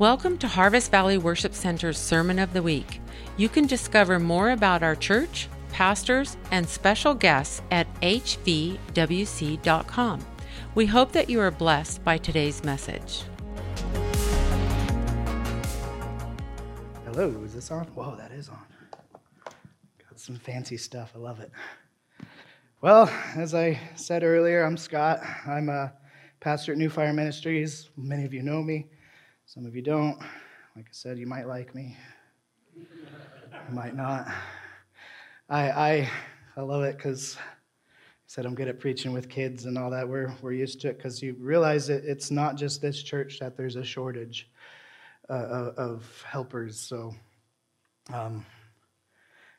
[0.00, 3.02] Welcome to Harvest Valley Worship Center's Sermon of the Week.
[3.36, 8.80] You can discover more about our church, pastors, and special guests at hvwc.com.
[10.74, 13.24] We hope that you are blessed by today's message.
[17.04, 17.84] Hello, is this on?
[17.88, 18.64] Whoa, that is on.
[19.44, 21.12] Got some fancy stuff.
[21.14, 21.52] I love it.
[22.80, 25.20] Well, as I said earlier, I'm Scott.
[25.46, 25.92] I'm a
[26.40, 27.90] pastor at New Fire Ministries.
[27.98, 28.86] Many of you know me.
[29.52, 30.16] Some of you don't.
[30.76, 31.96] Like I said, you might like me.
[32.76, 32.86] You
[33.72, 34.28] might not.
[35.48, 36.10] I, I,
[36.56, 37.42] I love it because I
[38.28, 40.08] said I'm good at preaching with kids and all that.
[40.08, 43.56] We're, we're used to it because you realize that it's not just this church that
[43.56, 44.48] there's a shortage
[45.28, 46.78] uh, of helpers.
[46.78, 47.12] So,
[48.12, 48.46] um,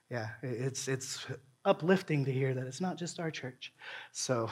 [0.09, 1.25] yeah, it's, it's
[1.65, 3.73] uplifting to hear that it's not just our church.
[4.13, 4.49] So,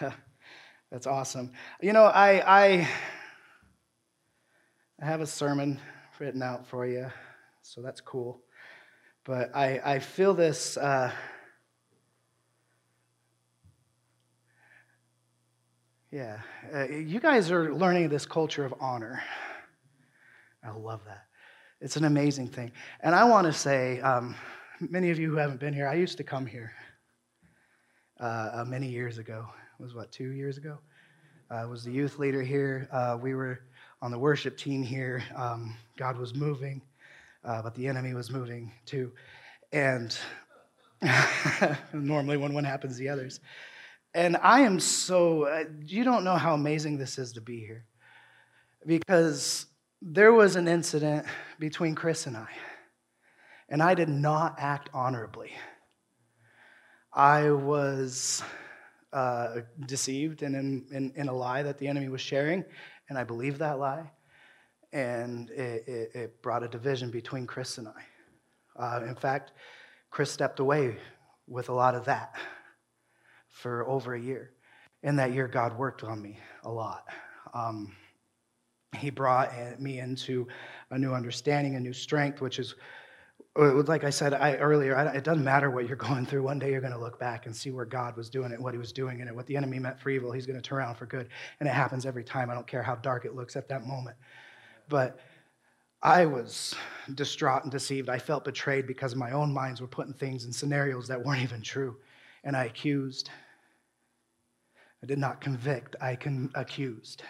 [0.90, 1.52] that's awesome.
[1.82, 2.88] You know, I, I
[5.00, 5.78] I have a sermon
[6.18, 7.06] written out for you,
[7.62, 8.40] so that's cool.
[9.24, 10.76] But I, I feel this.
[10.76, 11.12] Uh,
[16.10, 16.40] yeah,
[16.74, 19.22] uh, you guys are learning this culture of honor.
[20.64, 21.26] I love that.
[21.80, 22.72] It's an amazing thing.
[23.00, 24.34] And I want to say, um,
[24.80, 26.72] many of you who haven't been here, I used to come here
[28.18, 29.46] uh, uh many years ago.
[29.78, 30.78] It was what, two years ago?
[31.48, 32.88] I was the youth leader here.
[32.90, 33.60] Uh, we were
[34.00, 35.22] on the worship team here.
[35.34, 36.82] Um, God was moving,
[37.44, 39.12] uh, but the enemy was moving too.
[39.72, 40.16] And
[41.92, 43.40] normally, when one happens, the others.
[44.14, 47.84] And I am so, uh, you don't know how amazing this is to be here.
[48.86, 49.66] Because
[50.00, 51.26] there was an incident
[51.58, 52.48] between Chris and I,
[53.68, 55.52] and I did not act honorably.
[57.12, 58.42] I was
[59.12, 62.64] uh, deceived and in, in, in, a lie that the enemy was sharing,
[63.08, 64.10] and I believed that lie,
[64.92, 68.02] and it, it, it brought a division between Chris and I.
[68.76, 69.52] Uh, in fact,
[70.10, 70.96] Chris stepped away
[71.46, 72.34] with a lot of that
[73.48, 74.52] for over a year.
[75.02, 77.06] In that year, God worked on me a lot.
[77.54, 77.94] Um,
[78.96, 80.46] he brought me into
[80.90, 82.74] a new understanding, a new strength, which is
[83.58, 86.44] like I said I, earlier, it doesn't matter what you're going through.
[86.44, 88.72] One day you're going to look back and see where God was doing it, what
[88.72, 90.30] He was doing in it, what the enemy meant for evil.
[90.30, 92.50] He's going to turn around for good, and it happens every time.
[92.50, 94.16] I don't care how dark it looks at that moment.
[94.88, 95.18] But
[96.02, 96.76] I was
[97.14, 98.08] distraught and deceived.
[98.08, 101.60] I felt betrayed because my own minds were putting things in scenarios that weren't even
[101.60, 101.96] true,
[102.44, 103.30] and I accused.
[105.02, 105.96] I did not convict.
[106.00, 107.22] I con- accused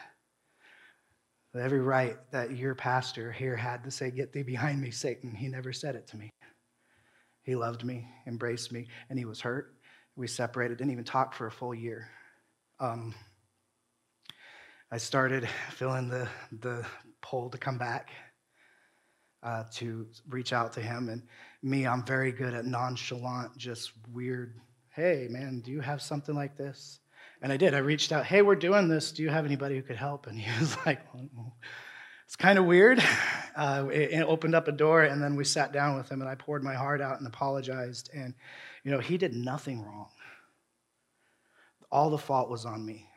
[1.55, 5.35] every right that your pastor here had to say, Get thee behind me, Satan.
[5.35, 6.31] He never said it to me.
[7.43, 9.75] He loved me, embraced me, and he was hurt.
[10.17, 12.11] We separated, didn't even talk for a full year.
[12.79, 13.15] Um,
[14.91, 16.29] I started feeling the,
[16.61, 16.85] the
[17.23, 18.11] pull to come back,
[19.43, 21.09] uh, to reach out to him.
[21.09, 21.23] And
[21.63, 24.61] me, I'm very good at nonchalant, just weird,
[24.91, 27.01] hey, man, do you have something like this?
[27.41, 27.75] And I did.
[27.75, 29.13] I reached out, hey, we're doing this.
[29.13, 30.27] Do you have anybody who could help?
[30.29, 31.01] And he was like,
[32.27, 33.03] it's kind of weird.
[33.57, 36.31] Uh, it, it, opened up a door, and then we sat down with him, and
[36.31, 38.09] I poured my heart out and apologized.
[38.15, 38.33] And,
[38.85, 40.07] you know, he did nothing wrong.
[41.91, 43.09] All the fault was on me.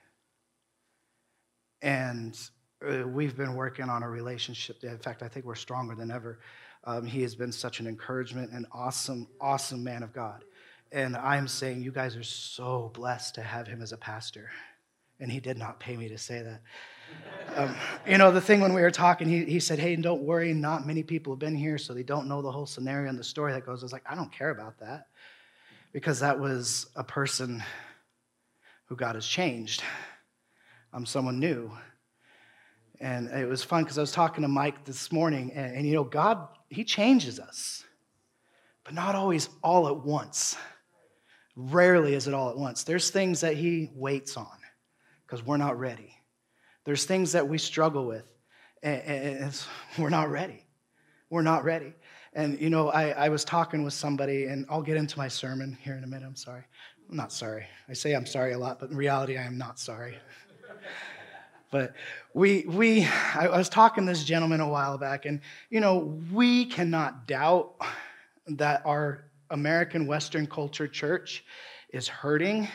[1.83, 2.35] And
[2.83, 4.83] uh, we've been working on a relationship.
[4.83, 6.39] In fact, I think we're stronger than ever.
[6.85, 10.43] Um, he has been such an encouragement and awesome, awesome man of God.
[10.91, 14.49] And I'm saying you guys are so blessed to have him as a pastor.
[15.19, 16.61] And he did not pay me to say that.
[17.55, 17.75] Um,
[18.07, 20.87] you know, the thing when we were talking, he, he said, Hey, don't worry, not
[20.87, 23.53] many people have been here, so they don't know the whole scenario and the story
[23.53, 23.83] that goes.
[23.83, 25.07] I was like, I don't care about that
[25.93, 27.63] because that was a person
[28.85, 29.83] who God has changed.
[30.93, 31.71] I'm someone new.
[32.99, 35.93] And it was fun because I was talking to Mike this morning, and, and you
[35.93, 37.83] know, God, He changes us,
[38.83, 40.55] but not always all at once.
[41.69, 42.83] Rarely is it all at once.
[42.83, 44.47] There's things that He waits on
[45.25, 46.13] because we're not ready.
[46.83, 48.25] There's things that we struggle with,
[48.81, 49.53] and,
[49.97, 50.65] we're not ready.
[51.29, 51.93] We're not ready.
[52.33, 55.77] And, you know, I, I was talking with somebody, and I'll get into my sermon
[55.81, 56.25] here in a minute.
[56.25, 56.63] I'm sorry.
[57.09, 57.65] I'm not sorry.
[57.89, 60.17] I say I'm sorry a lot, but in reality, I am not sorry.
[61.71, 61.93] but
[62.33, 63.05] we, we
[63.35, 67.75] I was talking to this gentleman a while back, and, you know, we cannot doubt
[68.47, 71.43] that our American Western culture church
[71.93, 72.67] is hurting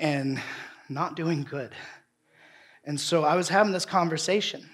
[0.00, 0.40] and
[0.88, 1.72] not doing good.
[2.84, 4.68] And so I was having this conversation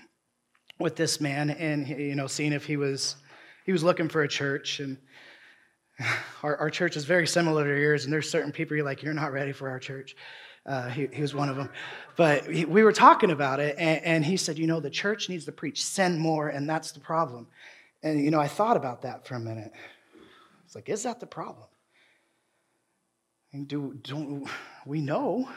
[0.78, 3.16] with this man and you know seeing if he was
[3.64, 4.98] he was looking for a church and
[6.42, 9.14] our, our church is very similar to yours and there's certain people you're like you're
[9.14, 10.16] not ready for our church
[10.66, 11.68] Uh, he, he, was one of them.
[12.16, 15.28] But he, we were talking about it, and, and he said, You know, the church
[15.28, 17.48] needs to preach sin more, and that's the problem.
[18.02, 19.72] And, you know, I thought about that for a minute.
[20.74, 21.68] It's like, Is that the problem?
[23.52, 24.48] And do, don't
[24.84, 25.48] we know?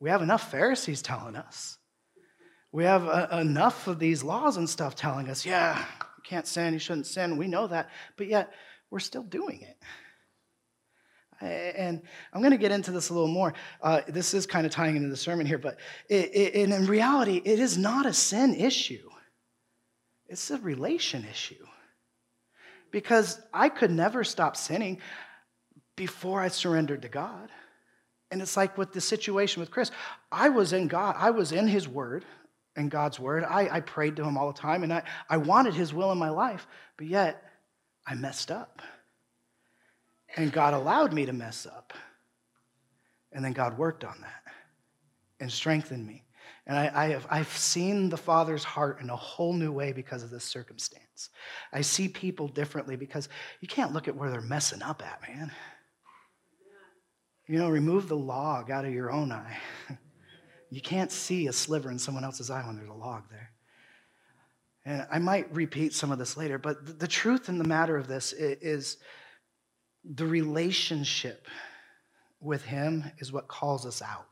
[0.00, 1.76] We have enough Pharisees telling us.
[2.72, 6.72] We have uh, enough of these laws and stuff telling us, yeah, you can't sin,
[6.72, 7.36] you shouldn't sin.
[7.36, 8.54] We know that, but yet
[8.90, 9.76] we're still doing it.
[11.42, 12.00] And
[12.32, 13.52] I'm going to get into this a little more.
[13.82, 15.78] Uh, this is kind of tying into the sermon here, but
[16.08, 19.10] it, it, in reality, it is not a sin issue,
[20.26, 21.66] it's a relation issue.
[22.92, 25.00] Because I could never stop sinning
[25.96, 27.50] before I surrendered to God.
[28.30, 29.90] And it's like with the situation with Chris.
[30.30, 32.24] I was in God, I was in His Word,
[32.76, 33.44] in God's Word.
[33.44, 36.18] I, I prayed to Him all the time, and I, I wanted His will in
[36.18, 36.66] my life,
[36.96, 37.42] but yet
[38.06, 38.80] I messed up.
[40.36, 41.92] And God allowed me to mess up.
[43.32, 44.54] And then God worked on that
[45.40, 46.22] and strengthened me.
[46.66, 50.22] And I, I have, I've seen the Father's heart in a whole new way because
[50.22, 51.30] of this circumstance.
[51.72, 53.28] I see people differently because
[53.60, 55.50] you can't look at where they're messing up at, man.
[57.48, 59.58] You know, remove the log out of your own eye.
[60.70, 63.50] you can't see a sliver in someone else's eye when there's a log there.
[64.84, 68.06] And I might repeat some of this later, but the truth in the matter of
[68.08, 68.98] this is
[70.04, 71.46] the relationship
[72.40, 74.26] with Him is what calls us out.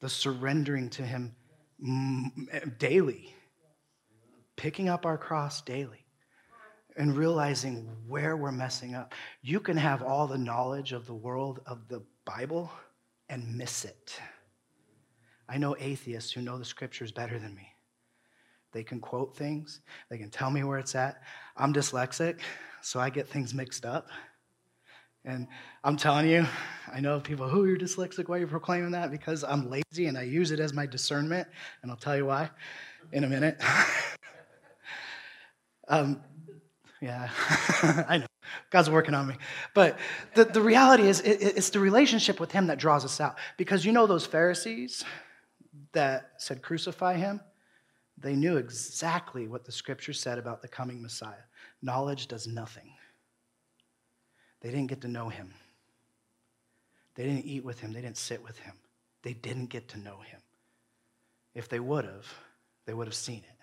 [0.00, 1.34] The surrendering to Him
[2.78, 3.34] daily,
[4.56, 6.04] picking up our cross daily
[6.96, 9.14] and realizing where we're messing up.
[9.42, 12.70] You can have all the knowledge of the world of the Bible
[13.28, 14.20] and miss it.
[15.48, 17.68] I know atheists who know the scriptures better than me.
[18.72, 19.80] They can quote things,
[20.10, 21.22] they can tell me where it's at.
[21.56, 22.40] I'm dyslexic,
[22.82, 24.08] so I get things mixed up.
[25.28, 25.46] And
[25.84, 26.46] I'm telling you,
[26.90, 29.10] I know people, who you're dyslexic, why are you proclaiming that?
[29.10, 31.46] Because I'm lazy and I use it as my discernment,
[31.82, 32.48] and I'll tell you why
[33.12, 33.60] in a minute.
[35.88, 36.22] um,
[37.02, 37.28] yeah,
[38.08, 38.26] I know.
[38.70, 39.34] God's working on me.
[39.74, 39.98] But
[40.34, 43.36] the, the reality is, it, it's the relationship with Him that draws us out.
[43.58, 45.04] Because you know those Pharisees
[45.92, 47.42] that said, crucify Him?
[48.16, 51.44] They knew exactly what the scripture said about the coming Messiah.
[51.82, 52.94] Knowledge does nothing.
[54.60, 55.52] They didn't get to know Him,
[57.14, 58.74] they didn't eat with Him, they didn't sit with Him,
[59.22, 60.40] they didn't get to know Him.
[61.54, 62.26] If they would have,
[62.86, 63.58] they would have seen it.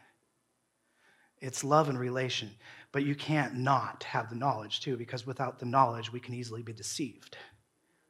[1.45, 2.51] It's love and relation.
[2.92, 6.63] But you can't not have the knowledge, too, because without the knowledge, we can easily
[6.63, 7.38] be deceived.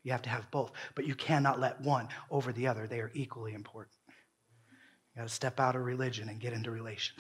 [0.04, 0.72] You have to have both.
[0.94, 2.86] But you cannot let one over the other.
[2.86, 3.96] They are equally important.
[5.16, 7.16] You got to step out of religion and get into relation.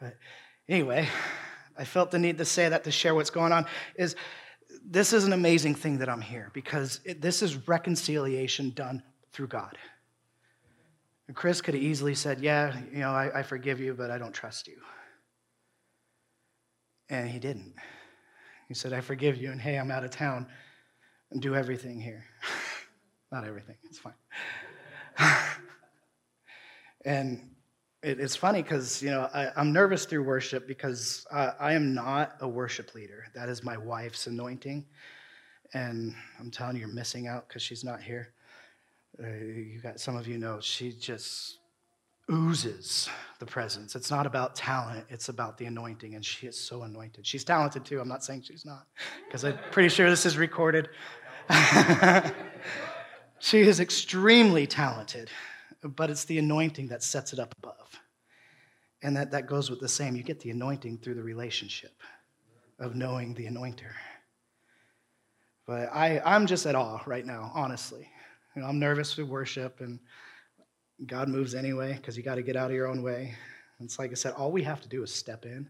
[0.00, 0.16] But
[0.68, 1.08] anyway,
[1.78, 3.66] I felt the need to say that to share what's going on.
[3.96, 4.16] Is
[4.84, 9.02] this is an amazing thing that I'm here because it, this is reconciliation done
[9.32, 9.76] through God.
[11.26, 14.18] And Chris could have easily said, Yeah, you know, I, I forgive you, but I
[14.18, 14.78] don't trust you.
[17.10, 17.74] And he didn't.
[18.66, 20.46] He said, I forgive you, and hey, I'm out of town
[21.30, 22.24] and do everything here.
[23.32, 24.14] Not everything, it's fine.
[27.04, 27.50] and
[28.02, 31.94] it, it's funny because, you know, I, am nervous through worship because I, I am
[31.94, 33.24] not a worship leader.
[33.34, 34.86] That is my wife's anointing.
[35.74, 38.32] And I'm telling you, you're missing out because she's not here.
[39.22, 41.58] Uh, you got some of you know she just
[42.30, 43.94] oozes the presence.
[43.96, 47.26] It's not about talent, it's about the anointing, and she is so anointed.
[47.26, 48.00] She's talented too.
[48.00, 48.86] I'm not saying she's not,
[49.26, 50.88] because I'm pretty sure this is recorded.
[53.38, 55.30] she is extremely talented,
[55.82, 58.00] but it's the anointing that sets it up above.
[59.02, 60.16] And that, that goes with the same.
[60.16, 62.02] You get the anointing through the relationship
[62.78, 63.92] of knowing the anointer.
[65.66, 68.08] But I, I'm just at awe right now, honestly.
[68.56, 70.00] You know, I'm nervous for worship, and
[71.06, 73.34] God moves anyway because you got to get out of your own way.
[73.78, 75.68] And it's like I said, all we have to do is step in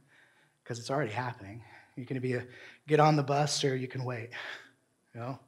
[0.62, 1.62] because it's already happening.
[1.96, 2.46] You can be a,
[2.86, 4.30] get on the bus or you can wait.
[5.14, 5.38] You know.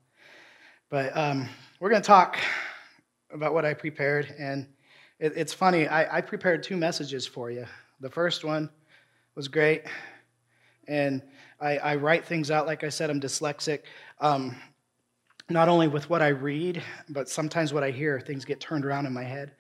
[0.90, 1.49] But um,
[1.79, 2.37] we're going to talk
[3.33, 4.67] about what I prepared, and
[5.19, 5.87] it, it's funny.
[5.87, 7.67] I, I prepared two messages for you.
[8.01, 8.71] The first one
[9.35, 9.85] was great,
[10.89, 11.23] and
[11.61, 12.67] I, I write things out.
[12.67, 13.81] Like I said, I'm dyslexic.
[14.21, 14.57] Um,
[15.49, 19.07] not only with what I read, but sometimes what I hear, things get turned around
[19.07, 19.53] in my head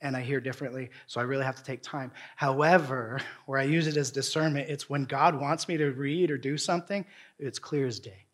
[0.00, 0.90] and I hear differently.
[1.06, 2.12] So I really have to take time.
[2.36, 6.36] However, where I use it as discernment, it's when God wants me to read or
[6.36, 7.04] do something,
[7.38, 8.26] it's clear as day.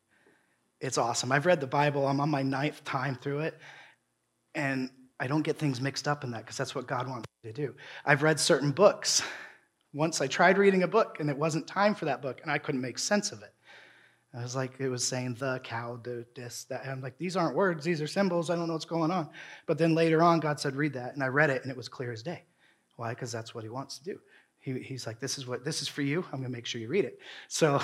[0.80, 1.30] It's awesome.
[1.30, 3.59] I've read the Bible, I'm on my ninth time through it,
[4.58, 7.52] and I don't get things mixed up in that because that's what God wants me
[7.52, 7.74] to do.
[8.04, 9.22] I've read certain books.
[9.94, 12.58] Once I tried reading a book and it wasn't time for that book and I
[12.58, 13.54] couldn't make sense of it.
[14.36, 16.82] I was like, it was saying the cow, the this, that.
[16.82, 18.50] And I'm like, these aren't words, these are symbols.
[18.50, 19.30] I don't know what's going on.
[19.66, 21.14] But then later on, God said, read that.
[21.14, 22.44] And I read it, and it was clear as day.
[22.96, 23.10] Why?
[23.10, 24.20] Because that's what he wants to do.
[24.60, 26.24] He, he's like, this is what this is for you.
[26.30, 27.18] I'm gonna make sure you read it.
[27.48, 27.80] So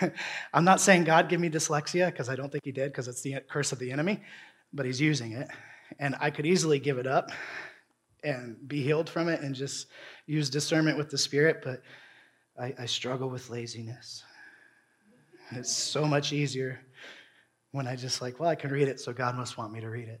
[0.54, 3.20] I'm not saying God give me dyslexia, because I don't think he did, because it's
[3.20, 4.22] the curse of the enemy,
[4.72, 5.48] but he's using it.
[5.98, 7.30] And I could easily give it up
[8.24, 9.88] and be healed from it and just
[10.26, 11.82] use discernment with the Spirit, but
[12.60, 14.22] I, I struggle with laziness.
[15.52, 16.80] It's so much easier
[17.72, 19.90] when I just like, well, I can read it, so God must want me to
[19.90, 20.20] read it.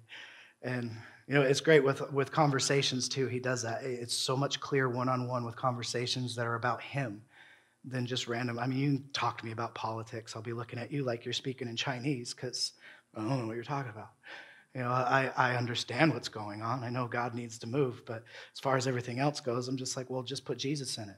[0.62, 0.90] And
[1.28, 3.26] you know, it's great with with conversations too.
[3.26, 3.84] He does that.
[3.84, 7.22] It's so much clear one on one with conversations that are about him
[7.84, 8.58] than just random.
[8.58, 10.34] I mean, you talk to me about politics.
[10.34, 12.72] I'll be looking at you like you're speaking in Chinese because
[13.16, 14.10] I don't know what you're talking about.
[14.74, 16.82] You know, I, I understand what's going on.
[16.82, 18.24] I know God needs to move, but
[18.54, 21.16] as far as everything else goes, I'm just like, well, just put Jesus in it.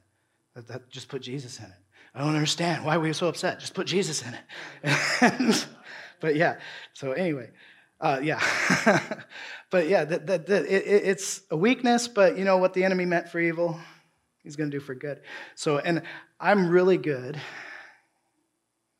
[0.55, 1.71] That, that, just put Jesus in it.
[2.15, 2.85] I don't understand.
[2.85, 3.61] Why were you so upset?
[3.61, 4.37] Just put Jesus in
[4.83, 5.67] it.
[6.21, 6.59] but yeah,
[6.95, 7.51] so anyway,
[8.01, 8.43] uh, yeah.
[9.71, 13.05] but yeah, that, that, that it, it's a weakness, but you know what the enemy
[13.05, 13.79] meant for evil,
[14.43, 15.21] he's going to do for good.
[15.55, 16.03] So, and
[16.41, 17.41] I'm really good,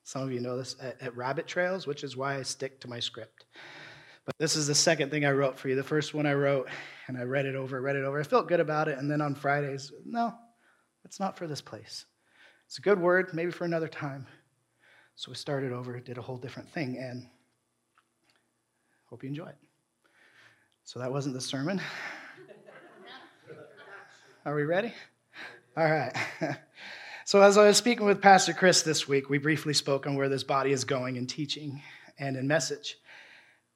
[0.05, 2.89] some of you know this, at, at rabbit trails, which is why I stick to
[2.89, 3.45] my script.
[4.25, 5.75] But this is the second thing I wrote for you.
[5.75, 6.69] The first one I wrote,
[7.09, 8.19] and I read it over, read it over.
[8.19, 8.99] I felt good about it.
[8.99, 10.35] And then on Fridays, no,
[11.05, 12.07] it's not for this place.
[12.67, 14.27] It's a good word, maybe for another time.
[15.15, 17.29] So we started over, did a whole different thing, and
[19.11, 19.59] hope you enjoy it.
[20.85, 21.81] So that wasn't the sermon.
[24.47, 24.93] Are we ready?
[25.77, 26.15] All right.
[27.27, 30.29] So, as I was speaking with Pastor Chris this week, we briefly spoke on where
[30.29, 31.81] this body is going in teaching
[32.19, 32.99] and in message.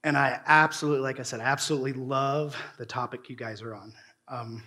[0.04, 3.92] And I absolutely, like I said, absolutely love the topic you guys are on.
[4.28, 4.62] Um,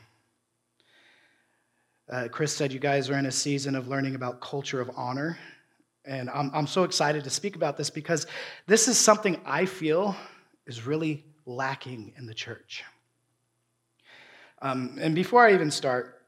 [2.10, 5.38] uh, Chris said you guys are in a season of learning about culture of honor.
[6.04, 8.28] And I'm, I'm so excited to speak about this because
[8.68, 10.16] this is something I feel
[10.66, 12.84] is really lacking in the church.
[14.62, 16.22] Um, and before I even start,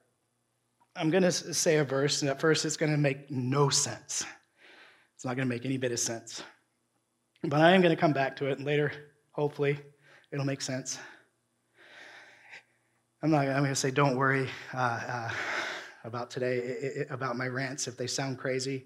[0.96, 4.26] I'm going to say a verse, and at first it's going to make no sense.
[5.16, 6.44] It's not going to make any bit of sense.
[7.46, 8.94] But I am going to come back to it, later,
[9.32, 9.78] hopefully,
[10.32, 10.98] it'll make sense.
[13.22, 13.48] I'm not.
[13.48, 15.30] I'm going to say, don't worry uh, uh,
[16.06, 17.86] about today, it, it, about my rants.
[17.88, 18.86] If they sound crazy,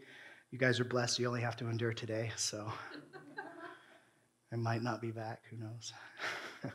[0.49, 1.19] you guys are blessed.
[1.19, 2.31] You only have to endure today.
[2.35, 2.71] So
[4.51, 5.43] I might not be back.
[5.51, 5.93] Who knows?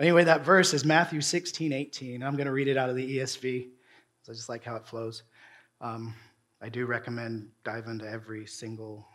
[0.00, 2.22] anyway, that verse is Matthew 16, 18.
[2.22, 3.68] I'm going to read it out of the ESV.
[4.28, 5.24] I just like how it flows.
[5.80, 6.14] Um,
[6.62, 9.06] I do recommend dive into every single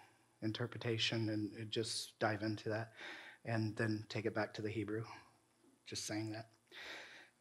[0.42, 2.92] interpretation and just dive into that
[3.46, 5.04] and then take it back to the Hebrew.
[5.86, 6.48] Just saying that.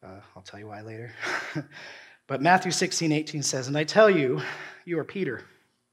[0.03, 1.13] Uh, I'll tell you why later.
[2.27, 4.41] but Matthew 16, 18 says, And I tell you,
[4.85, 5.43] you are Peter,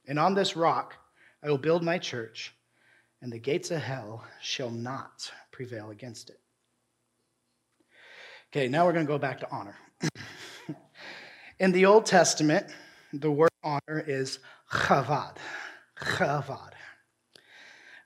[0.07, 0.95] and on this rock
[1.43, 2.53] I will build my church,
[3.21, 6.39] and the gates of hell shall not prevail against it.
[8.51, 9.75] Okay, now we're going to go back to honor.
[11.59, 12.65] In the Old Testament,
[13.13, 14.39] the word honor is
[14.71, 15.35] chavad.
[15.99, 16.71] Chavad.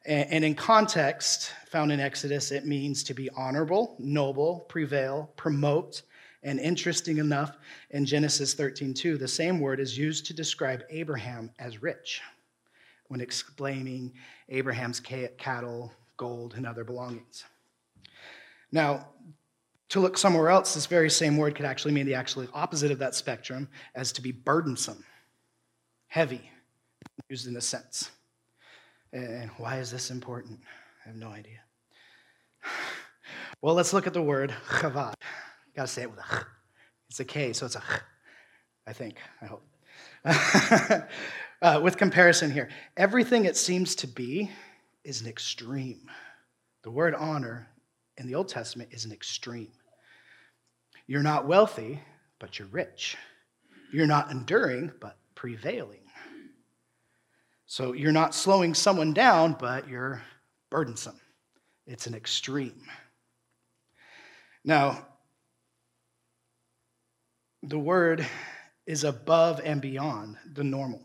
[0.05, 6.01] And in context found in Exodus, it means to be honorable, noble, prevail, promote,
[6.43, 7.55] and interesting enough,
[7.91, 12.21] in Genesis 13:2, the same word is used to describe Abraham as rich
[13.07, 14.13] when explaining
[14.49, 17.45] Abraham's cattle, gold, and other belongings.
[18.73, 19.07] Now,
[19.89, 22.99] to look somewhere else, this very same word could actually mean the actually opposite of
[22.99, 25.05] that spectrum as to be burdensome,
[26.07, 26.51] heavy,
[27.29, 28.11] used in a sense.
[29.13, 30.59] And why is this important?
[31.05, 31.59] I have no idea.
[33.61, 35.13] Well, let's look at the word chavad.
[35.75, 36.45] Got to say it with a ch.
[37.09, 38.01] It's a K, so it's a ch,
[38.87, 39.65] I think, I hope.
[41.61, 44.51] uh, with comparison here, everything it seems to be
[45.03, 46.09] is an extreme.
[46.81, 47.67] The word honor
[48.17, 49.71] in the Old Testament is an extreme.
[51.07, 52.01] You're not wealthy,
[52.39, 53.15] but you're rich.
[53.93, 56.02] You're not enduring, but prevailing.
[57.73, 60.21] So you're not slowing someone down, but you're
[60.69, 61.19] burdensome.
[61.87, 62.83] It's an extreme.
[64.63, 65.07] Now,
[67.63, 68.27] the word
[68.85, 71.01] is above and beyond the normal.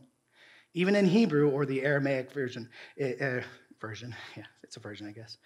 [0.74, 2.68] Even in Hebrew or the Aramaic version,
[3.02, 3.40] uh,
[3.80, 5.38] version, yeah, it's a version, I guess.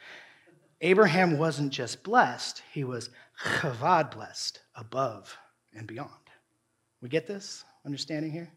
[0.80, 3.10] Abraham wasn't just blessed, he was
[3.40, 5.38] chavad blessed, above
[5.72, 6.10] and beyond.
[7.00, 8.50] We get this understanding here?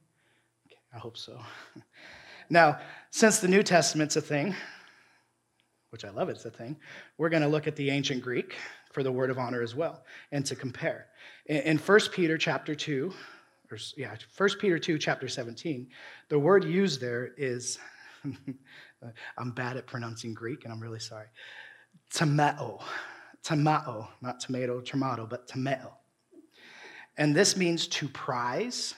[0.66, 1.40] Okay, I hope so.
[2.50, 2.80] Now,
[3.12, 4.56] since the New Testament's a thing,
[5.90, 6.76] which I love it's a thing,
[7.18, 8.56] we're going to look at the ancient Greek
[8.92, 11.08] for the word of honor as well and to compare.
[11.48, 13.14] In 1 Peter chapter 2,
[13.72, 15.88] or yeah, 1 Peter 2 chapter 17,
[16.30, 17.80] the word used there is
[19.38, 21.28] I'm bad at pronouncing Greek, and I'm really sorry.
[22.14, 22.82] Tomeo.
[23.46, 25.92] Tomao, not tomato, tomato, but tomeo.
[27.18, 28.96] And this means to prize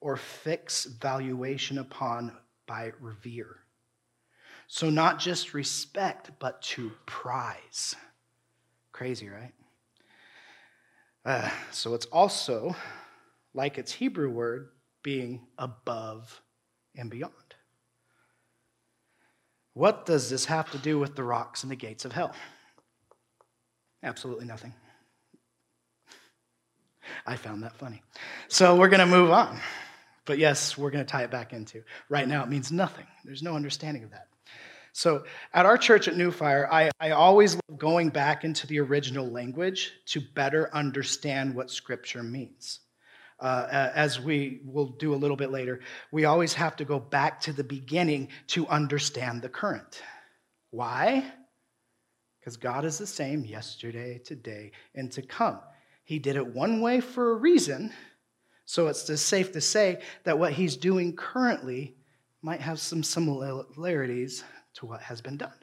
[0.00, 2.32] or fix valuation upon
[2.66, 3.56] by revere.
[4.66, 7.94] So, not just respect, but to prize.
[8.92, 9.52] Crazy, right?
[11.24, 12.74] Uh, so, it's also
[13.52, 14.70] like its Hebrew word
[15.02, 16.42] being above
[16.96, 17.32] and beyond.
[19.74, 22.32] What does this have to do with the rocks and the gates of hell?
[24.02, 24.72] Absolutely nothing.
[27.26, 28.02] I found that funny.
[28.48, 29.58] So we're going to move on.
[30.26, 31.82] But yes, we're going to tie it back into.
[32.08, 33.06] Right now, it means nothing.
[33.24, 34.28] There's no understanding of that.
[34.92, 38.78] So at our church at New Fire, I, I always love going back into the
[38.78, 42.78] original language to better understand what Scripture means.
[43.40, 45.80] Uh, as we will do a little bit later,
[46.12, 50.00] we always have to go back to the beginning to understand the current.
[50.70, 51.24] Why?
[52.38, 55.58] Because God is the same yesterday, today, and to come.
[56.04, 57.92] He did it one way for a reason,
[58.64, 61.96] so it's safe to say that what He's doing currently
[62.42, 64.44] might have some similarities
[64.74, 65.54] to what has been done,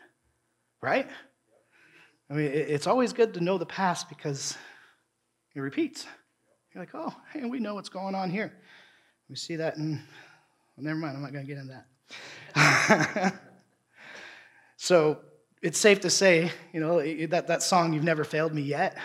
[0.82, 1.08] right?
[2.30, 4.58] I mean, it's always good to know the past because
[5.54, 6.08] it repeats.
[6.74, 8.54] You're like, oh, hey, we know what's going on here.
[9.30, 10.02] We see that in,
[10.76, 11.84] well, never mind, I'm not going to get into
[12.56, 13.42] that.
[14.78, 15.20] so
[15.62, 18.98] it's safe to say, you know, that, that song, You've Never Failed Me Yet.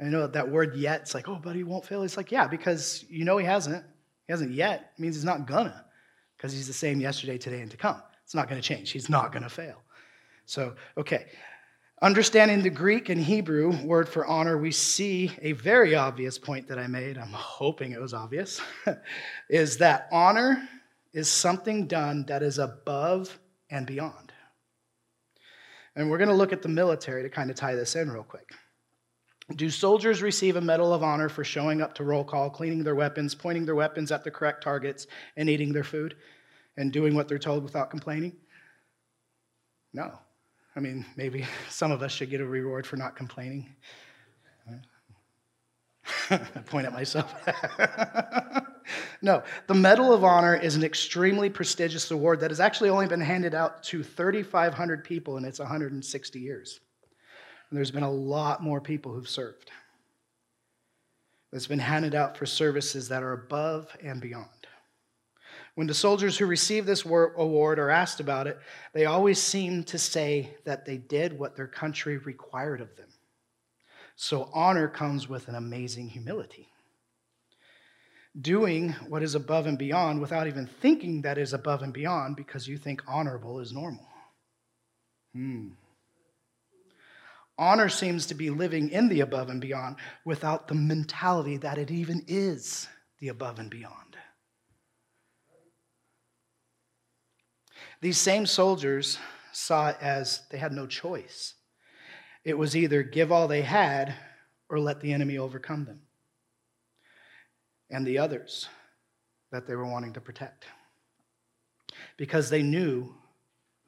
[0.00, 2.02] I know that word yet, it's like, oh, but he won't fail.
[2.02, 3.84] It's like, yeah, because you know he hasn't.
[4.26, 4.92] He hasn't yet.
[4.96, 5.84] It means he's not gonna,
[6.36, 8.02] because he's the same yesterday, today, and to come.
[8.24, 8.90] It's not gonna change.
[8.90, 9.82] He's not gonna fail.
[10.44, 11.26] So, okay.
[12.02, 16.78] Understanding the Greek and Hebrew word for honor, we see a very obvious point that
[16.78, 17.16] I made.
[17.16, 18.60] I'm hoping it was obvious.
[19.48, 20.68] is that honor
[21.14, 23.38] is something done that is above
[23.70, 24.32] and beyond.
[25.96, 28.22] And we're going to look at the military to kind of tie this in real
[28.22, 28.50] quick.
[29.54, 32.96] Do soldiers receive a Medal of Honor for showing up to roll call, cleaning their
[32.96, 36.16] weapons, pointing their weapons at the correct targets, and eating their food
[36.76, 38.32] and doing what they're told without complaining?
[39.92, 40.12] No.
[40.74, 43.66] I mean, maybe some of us should get a reward for not complaining.
[46.30, 47.32] I point at myself.
[49.22, 53.20] no, the Medal of Honor is an extremely prestigious award that has actually only been
[53.20, 56.80] handed out to 3,500 people in its 160 years.
[57.76, 59.70] And there's been a lot more people who've served.
[61.52, 64.48] It's been handed out for services that are above and beyond.
[65.74, 68.58] When the soldiers who receive this award are asked about it,
[68.94, 73.10] they always seem to say that they did what their country required of them.
[74.14, 76.68] So honor comes with an amazing humility.
[78.40, 82.66] Doing what is above and beyond without even thinking that is above and beyond because
[82.66, 84.08] you think honorable is normal.
[85.34, 85.72] Hmm.
[87.58, 91.90] Honor seems to be living in the above and beyond without the mentality that it
[91.90, 92.86] even is
[93.18, 94.16] the above and beyond.
[98.00, 99.18] These same soldiers
[99.52, 101.54] saw it as they had no choice.
[102.44, 104.14] It was either give all they had
[104.68, 106.00] or let the enemy overcome them
[107.90, 108.68] and the others
[109.50, 110.66] that they were wanting to protect
[112.16, 113.14] because they knew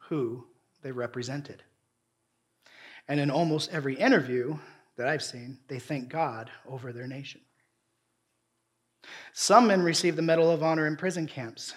[0.08, 0.46] who
[0.82, 1.62] they represented.
[3.08, 4.58] And in almost every interview
[4.96, 7.40] that I've seen, they thank God over their nation.
[9.32, 11.74] Some men received the Medal of Honor in prison camps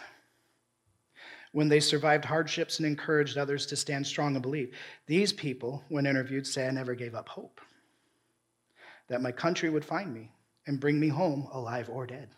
[1.54, 4.76] when they survived hardships and encouraged others to stand strong and believe.
[5.06, 7.62] These people, when interviewed, say, I never gave up hope
[9.08, 10.32] that my country would find me
[10.68, 12.30] and bring me home alive or dead.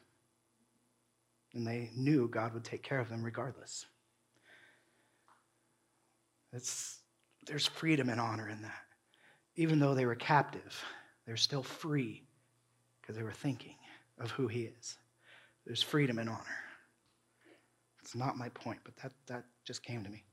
[1.54, 3.86] And they knew God would take care of them regardless.
[6.52, 7.00] It's,
[7.46, 8.82] there's freedom and honor in that.
[9.56, 10.84] Even though they were captive,
[11.26, 12.24] they're still free
[13.02, 13.76] because they were thinking
[14.20, 14.98] of who He is.
[15.66, 16.58] There's freedom and honor.
[18.02, 20.24] It's not my point, but that, that just came to me.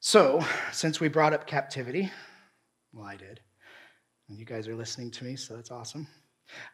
[0.00, 2.10] So, since we brought up captivity,
[2.92, 3.40] well, I did,
[4.28, 6.06] and you guys are listening to me, so that's awesome.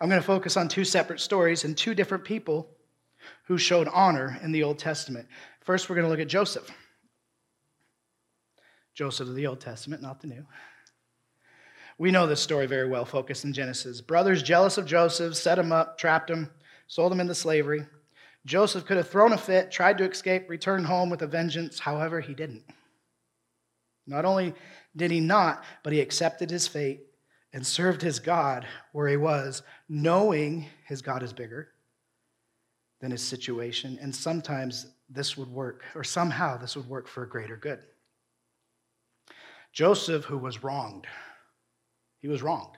[0.01, 2.69] I'm going to focus on two separate stories and two different people
[3.47, 5.29] who showed honor in the Old Testament.
[5.61, 6.71] First, we're going to look at Joseph.
[9.01, 10.45] Joseph of the Old Testament, not the New.
[11.97, 14.03] We know this story very well, focused in Genesis.
[14.03, 16.51] Brothers jealous of Joseph set him up, trapped him,
[16.87, 17.87] sold him into slavery.
[18.45, 21.79] Joseph could have thrown a fit, tried to escape, returned home with a vengeance.
[21.79, 22.63] However, he didn't.
[24.07, 24.53] Not only
[24.95, 27.07] did he not, but he accepted his fate
[27.55, 31.71] and served his God where he was, knowing his God is bigger
[33.01, 37.29] than his situation, and sometimes this would work, or somehow this would work for a
[37.29, 37.81] greater good.
[39.73, 41.07] Joseph, who was wronged,
[42.19, 42.77] he was wronged.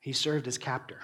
[0.00, 1.00] He served his captor.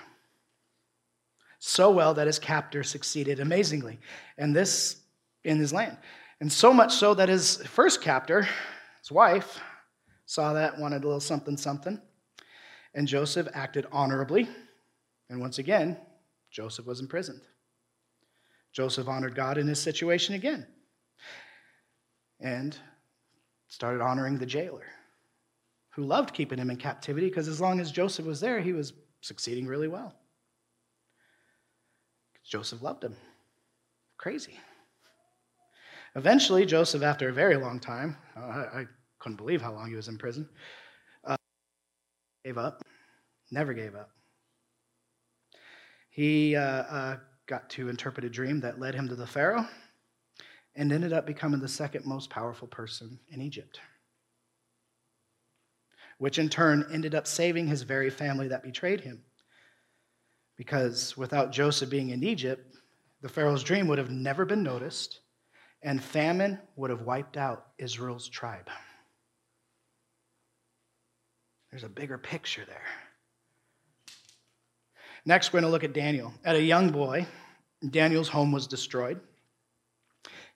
[1.59, 3.98] So well that his captor succeeded amazingly.
[4.38, 4.96] And this
[5.44, 5.96] in his land.
[6.40, 8.48] And so much so that his first captor,
[9.00, 9.61] his wife,
[10.26, 12.00] saw that, wanted a little something, something.
[12.94, 14.48] And Joseph acted honorably.
[15.29, 15.96] And once again,
[16.50, 17.42] Joseph was imprisoned.
[18.72, 20.66] Joseph honored God in his situation again
[22.40, 22.76] and
[23.70, 24.85] started honoring the jailer
[25.90, 28.92] who loved keeping him in captivity because as long as Joseph was there, he was
[29.22, 30.14] succeeding really well.
[32.44, 33.16] Joseph loved him.
[34.18, 34.59] Crazy.
[36.16, 38.87] Eventually, Joseph, after a very long time, uh, I, I,
[39.20, 40.48] couldn't believe how long he was in prison,
[41.24, 41.37] uh,
[42.42, 42.83] gave up,
[43.50, 44.09] never gave up.
[46.09, 49.66] He uh, uh, got to interpret a dream that led him to the Pharaoh
[50.74, 53.80] and ended up becoming the second most powerful person in Egypt,
[56.18, 59.22] which in turn ended up saving his very family that betrayed him.
[60.56, 62.76] Because without Joseph being in Egypt,
[63.22, 65.20] the Pharaoh's dream would have never been noticed,
[65.83, 68.68] and famine would have wiped out Israel's tribe.
[71.70, 72.83] There's a bigger picture there.
[75.24, 76.33] Next, we're going to look at Daniel.
[76.44, 77.26] At a young boy,
[77.88, 79.20] Daniel's home was destroyed.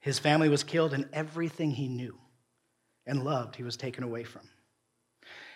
[0.05, 2.19] His family was killed, and everything he knew
[3.07, 4.43] and loved, he was taken away from.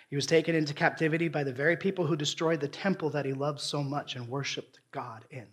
[0.08, 3.34] He was taken into captivity by the very people who destroyed the temple that he
[3.34, 5.46] loved so much and worshiped God in.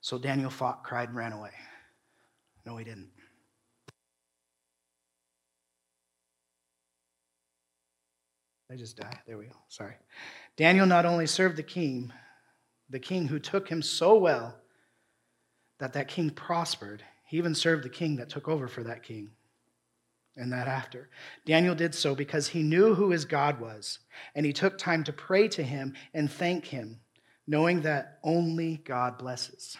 [0.00, 1.52] So Daniel fought, cried, and ran away.
[2.66, 3.10] No, he didn't.
[8.68, 9.20] I just died.
[9.28, 9.54] There we go.
[9.68, 9.94] Sorry.
[10.56, 12.12] Daniel not only served the king,
[12.90, 14.56] the king who took him so well
[15.78, 19.30] that that king prospered, he even served the king that took over for that king
[20.36, 21.08] and that after.
[21.46, 24.00] Daniel did so because he knew who his God was,
[24.34, 27.00] and he took time to pray to him and thank him,
[27.46, 29.78] knowing that only God blesses.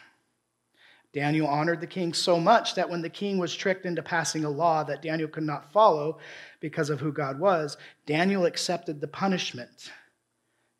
[1.13, 4.51] Daniel honored the king so much that when the king was tricked into passing a
[4.51, 6.21] law that Daniel could not follow
[6.61, 9.93] because of who God was, Daniel accepted the punishment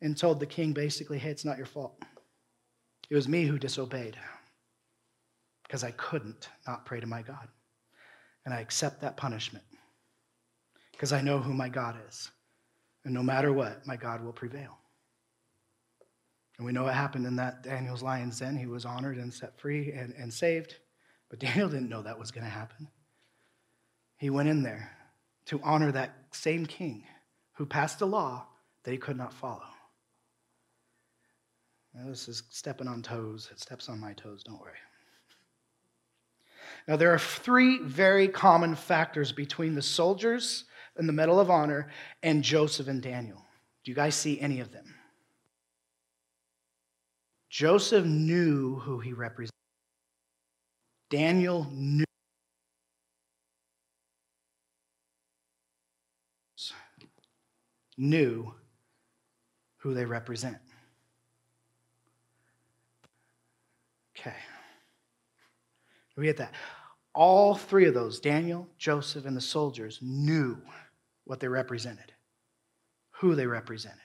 [0.01, 2.01] and told the king basically, hey, it's not your fault.
[3.11, 4.15] It was me who disobeyed
[5.73, 7.47] because I couldn't not pray to my God.
[8.45, 9.65] And I accept that punishment
[10.91, 12.29] because I know who my God is.
[13.05, 14.77] And no matter what, my God will prevail.
[16.59, 18.55] And we know what happened in that Daniel's lion's den.
[18.55, 20.75] He was honored and set free and, and saved.
[21.31, 22.87] But Daniel didn't know that was going to happen.
[24.17, 24.91] He went in there
[25.47, 27.03] to honor that same king
[27.53, 28.45] who passed a law
[28.83, 29.65] that he could not follow.
[31.95, 33.49] Now, this is stepping on toes.
[33.51, 34.77] It steps on my toes, don't worry.
[36.87, 40.65] Now, there are three very common factors between the soldiers
[40.99, 41.89] in the Medal of Honor
[42.21, 43.43] and Joseph and Daniel.
[43.83, 44.93] Do you guys see any of them?
[47.49, 49.51] Joseph knew who he represented.
[51.09, 52.03] Daniel knew.
[57.95, 58.55] Knew
[59.77, 60.57] who they represent.
[64.17, 64.33] Okay.
[66.15, 66.53] We get that.
[67.15, 70.57] All three of those, Daniel, Joseph, and the soldiers, knew
[71.25, 72.11] what they represented,
[73.11, 73.99] who they represented.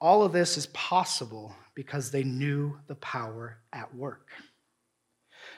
[0.00, 4.28] All of this is possible because they knew the power at work.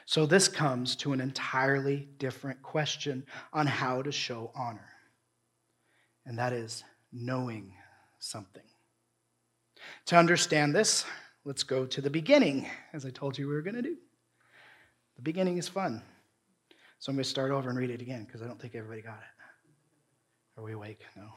[0.06, 4.88] So, this comes to an entirely different question on how to show honor,
[6.24, 7.72] and that is knowing
[8.18, 8.62] something.
[10.06, 11.04] To understand this,
[11.44, 13.96] let's go to the beginning, as I told you we were going to do.
[15.18, 16.00] The beginning is fun.
[17.00, 19.02] So I'm going to start over and read it again because I don't think everybody
[19.02, 20.60] got it.
[20.60, 21.00] Are we awake?
[21.16, 21.32] No.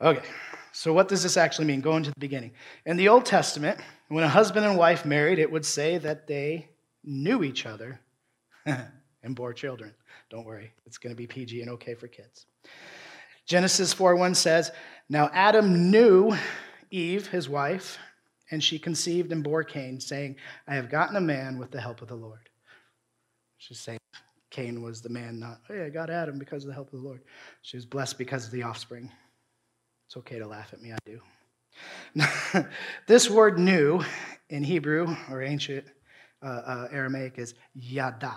[0.00, 0.26] Okay,
[0.72, 1.82] so what does this actually mean?
[1.82, 2.52] Going to the beginning.
[2.86, 3.78] In the Old Testament,
[4.08, 6.70] when a husband and wife married, it would say that they
[7.04, 8.00] knew each other
[8.66, 9.94] and bore children.
[10.30, 12.46] Don't worry, it's going to be PG and okay for kids.
[13.46, 14.72] Genesis 4 1 says,
[15.08, 16.36] "Now Adam knew
[16.90, 17.98] Eve, his wife,
[18.52, 20.36] and she conceived and bore Cain, saying,
[20.68, 22.50] I have gotten a man with the help of the Lord.
[23.56, 23.98] She's saying
[24.50, 27.06] Cain was the man, not, hey, I got Adam because of the help of the
[27.06, 27.22] Lord.
[27.62, 29.10] She was blessed because of the offspring.
[30.06, 32.66] It's okay to laugh at me, I do.
[33.06, 34.02] this word knew
[34.50, 35.86] in Hebrew or ancient
[36.42, 38.36] uh, uh, Aramaic is yada.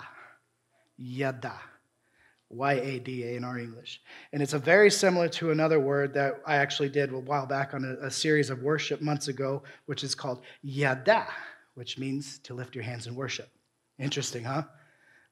[0.98, 1.60] Yada.
[2.56, 4.02] Y A D A in our English.
[4.32, 7.74] And it's a very similar to another word that I actually did a while back
[7.74, 11.28] on a, a series of worship months ago, which is called yada,
[11.76, 13.50] which means to lift your hands in worship.
[14.00, 14.64] Interesting, huh?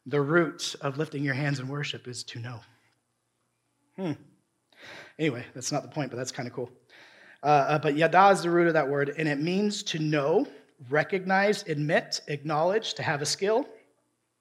[0.05, 2.59] The root of lifting your hands in worship is to know.
[3.95, 4.11] Hmm.
[5.17, 6.69] Anyway, that's not the point, but that's kind of cool.
[7.41, 10.47] Uh, uh, but yada is the root of that word, and it means to know,
[10.89, 13.67] recognize, admit, acknowledge, to have a skill,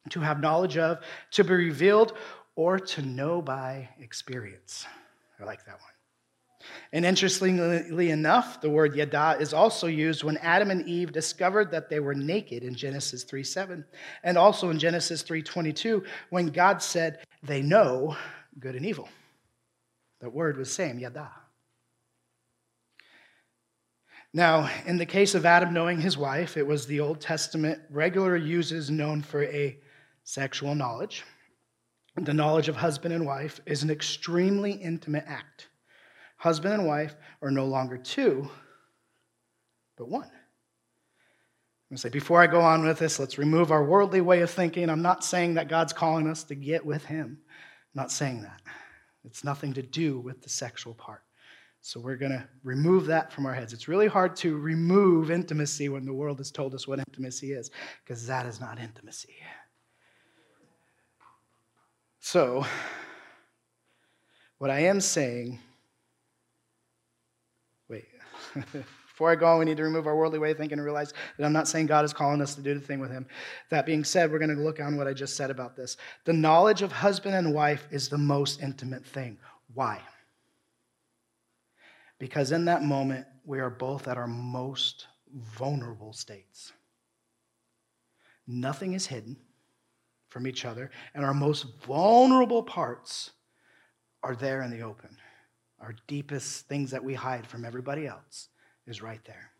[0.08, 0.98] to have knowledge of,
[1.30, 2.14] to be revealed,
[2.54, 4.86] or to know by experience.
[5.40, 5.90] I like that one.
[6.92, 11.88] And interestingly enough, the word yada is also used when Adam and Eve discovered that
[11.88, 13.84] they were naked in Genesis 3:7,
[14.22, 18.16] and also in Genesis 3:22 when God said they know
[18.60, 19.08] good and evil.
[20.20, 21.32] That word was same, yada.
[24.32, 28.36] Now, in the case of Adam knowing his wife, it was the Old Testament regular
[28.36, 29.78] uses known for a
[30.22, 31.24] sexual knowledge.
[32.16, 35.68] The knowledge of husband and wife is an extremely intimate act.
[36.36, 38.50] Husband and wife are no longer two,
[39.96, 40.24] but one.
[40.24, 40.30] I'm
[41.90, 44.50] going to say, before I go on with this, let's remove our worldly way of
[44.50, 44.90] thinking.
[44.90, 47.38] I'm not saying that God's calling us to get with Him.
[47.48, 48.60] I'm not saying that.
[49.24, 51.22] It's nothing to do with the sexual part.
[51.80, 53.72] So we're going to remove that from our heads.
[53.72, 57.70] It's really hard to remove intimacy when the world has told us what intimacy is,
[58.04, 59.34] because that is not intimacy.
[62.24, 62.64] So,
[64.58, 65.58] what I am saying,
[67.88, 68.06] wait,
[68.72, 71.12] before I go on, we need to remove our worldly way of thinking and realize
[71.36, 73.26] that I'm not saying God is calling us to do the thing with Him.
[73.70, 75.96] That being said, we're going to look on what I just said about this.
[76.24, 79.36] The knowledge of husband and wife is the most intimate thing.
[79.74, 80.00] Why?
[82.20, 86.72] Because in that moment, we are both at our most vulnerable states.
[88.46, 89.36] Nothing is hidden
[90.32, 93.30] from each other, and our most vulnerable parts
[94.22, 95.16] are there in the open.
[95.78, 98.48] Our deepest things that we hide from everybody else
[98.86, 99.50] is right there.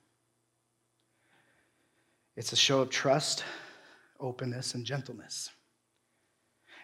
[2.37, 3.44] It's a show of trust,
[4.18, 5.50] openness, and gentleness.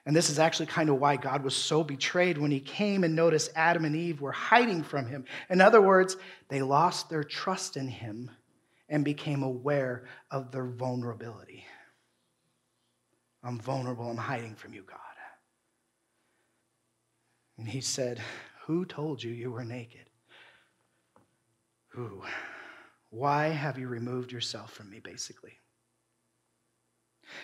[0.05, 3.15] And this is actually kind of why God was so betrayed when he came and
[3.15, 5.25] noticed Adam and Eve were hiding from him.
[5.49, 6.17] In other words,
[6.49, 8.31] they lost their trust in him
[8.89, 11.65] and became aware of their vulnerability.
[13.43, 14.99] I'm vulnerable, I'm hiding from you, God.
[17.59, 18.21] And he said,
[18.67, 20.09] Who told you you were naked?
[21.89, 22.23] Who?
[23.11, 25.59] Why have you removed yourself from me, basically?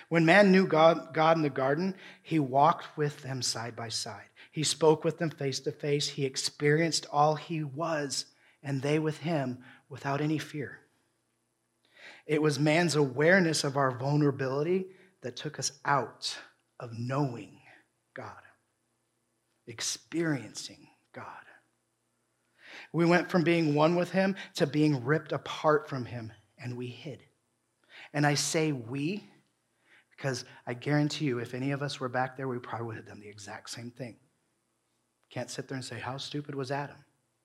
[0.09, 4.28] When man knew God, God in the garden, he walked with them side by side.
[4.50, 6.09] He spoke with them face to face.
[6.09, 8.26] He experienced all he was,
[8.62, 10.78] and they with him without any fear.
[12.26, 14.87] It was man's awareness of our vulnerability
[15.25, 16.37] that took us out
[16.79, 17.59] of knowing
[18.15, 18.43] God,
[19.67, 21.27] experiencing God.
[22.93, 26.89] We went from being one with him to being ripped apart from him, and we
[26.89, 27.21] hid.
[28.13, 29.25] And I say we
[30.17, 33.07] because I guarantee you, if any of us were back there, we probably would have
[33.07, 34.17] done the exact same thing.
[35.31, 36.97] Can't sit there and say, How stupid was Adam?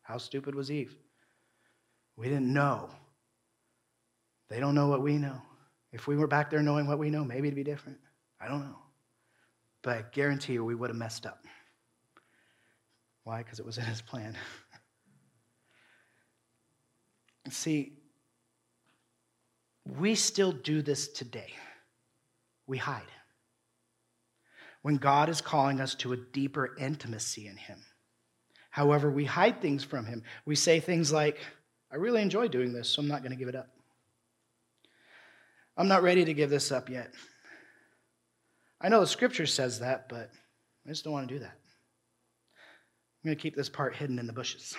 [0.04, 0.96] How stupid was Eve?
[2.16, 2.90] We didn't know.
[4.50, 5.42] They don't know what we know.
[5.92, 8.00] If we were back there knowing what we know, maybe it'd be different.
[8.40, 8.78] I don't know.
[9.82, 11.44] But I guarantee you, we would have messed up.
[13.24, 13.40] Why?
[13.40, 14.38] Because it was in his plan.
[17.50, 17.94] See,
[19.98, 21.54] we still do this today
[22.70, 23.12] we hide.
[24.84, 27.84] When God is calling us to a deeper intimacy in Him.
[28.70, 30.24] However, we hide things from Him.
[30.46, 31.40] We say things like,
[31.92, 33.70] I really enjoy doing this, so I'm not going to give it up.
[35.80, 37.14] I'm not ready to give this up yet.
[38.82, 40.30] I know the scripture says that, but
[40.86, 41.56] I just don't want to do that.
[41.56, 44.76] I'm going to keep this part hidden in the bushes.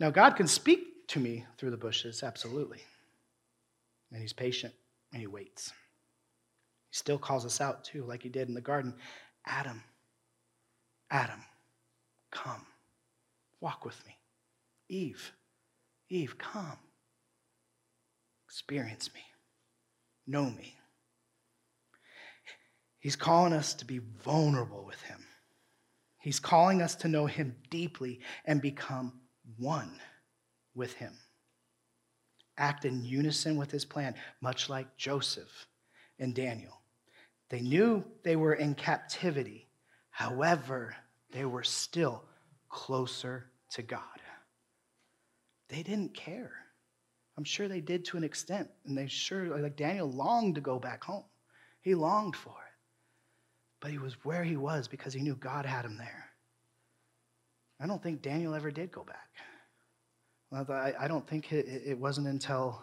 [0.00, 2.78] Now, God can speak to me through the bushes, absolutely.
[4.10, 4.72] And He's patient
[5.12, 5.72] and He waits.
[6.88, 8.94] He still calls us out too, like he did in the garden
[9.44, 9.82] Adam,
[11.10, 11.44] Adam,
[12.30, 12.64] come,
[13.60, 14.16] walk with me.
[14.88, 15.32] Eve,
[16.08, 16.78] Eve, come,
[18.48, 19.20] experience me,
[20.26, 20.74] know me.
[22.98, 25.22] He's calling us to be vulnerable with him.
[26.18, 29.20] He's calling us to know him deeply and become
[29.58, 30.00] one
[30.74, 31.12] with him.
[32.56, 35.66] Act in unison with his plan, much like Joseph
[36.18, 36.80] and Daniel.
[37.50, 39.68] They knew they were in captivity.
[40.10, 40.96] However,
[41.32, 42.24] they were still
[42.70, 44.00] closer to God.
[45.68, 46.52] They didn't care.
[47.38, 48.68] I'm sure they did to an extent.
[48.84, 51.24] And they sure, like Daniel, longed to go back home.
[51.80, 52.74] He longed for it.
[53.80, 56.30] but he was where he was because he knew God had him there.
[57.80, 59.30] I don't think Daniel ever did go back.
[60.50, 62.82] I don't think it wasn't until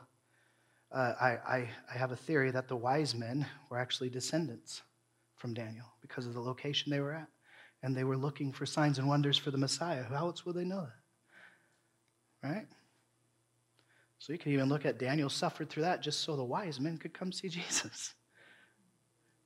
[0.91, 4.83] uh, I, I, I have a theory that the wise men were actually descendants
[5.35, 7.27] from Daniel because of the location they were at.
[7.83, 10.03] And they were looking for signs and wonders for the Messiah.
[10.03, 10.87] How else would they know
[12.41, 12.47] that?
[12.47, 12.67] Right?
[14.19, 16.97] So you can even look at Daniel suffered through that just so the wise men
[16.97, 18.13] could come see Jesus.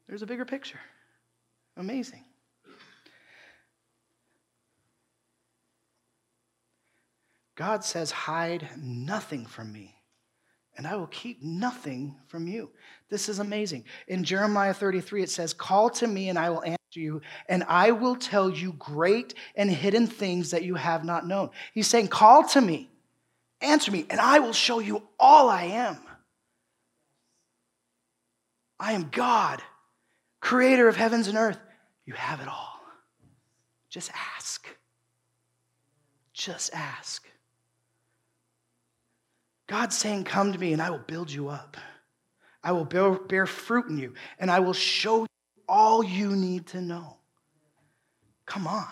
[0.07, 0.79] There's a bigger picture.
[1.77, 2.25] Amazing.
[7.59, 9.93] God says, Hide nothing from me,
[10.77, 12.69] and I will keep nothing from you.
[13.09, 13.83] This is amazing.
[14.07, 17.91] In Jeremiah 33, it says, Call to me, and I will answer you, and I
[17.91, 21.49] will tell you great and hidden things that you have not known.
[21.73, 22.89] He's saying, Call to me,
[23.61, 25.97] answer me, and I will show you all I am.
[28.79, 29.61] I am God,
[30.39, 31.59] creator of heavens and earth.
[32.05, 32.79] You have it all.
[33.89, 34.67] Just ask.
[36.33, 37.27] Just ask.
[39.67, 41.77] God's saying, Come to me and I will build you up.
[42.63, 45.27] I will bear, bear fruit in you and I will show you
[45.67, 47.17] all you need to know.
[48.45, 48.85] Come on.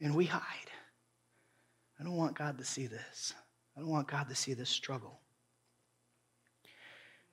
[0.00, 0.65] And we hide.
[1.98, 3.34] I don't want God to see this.
[3.76, 5.20] I don't want God to see this struggle.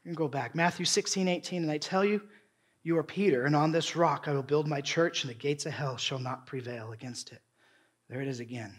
[0.03, 0.55] You can go back.
[0.55, 2.21] Matthew 16, 18, and I tell you,
[2.83, 5.65] you are Peter, and on this rock I will build my church, and the gates
[5.65, 7.41] of hell shall not prevail against it.
[8.09, 8.77] There it is again.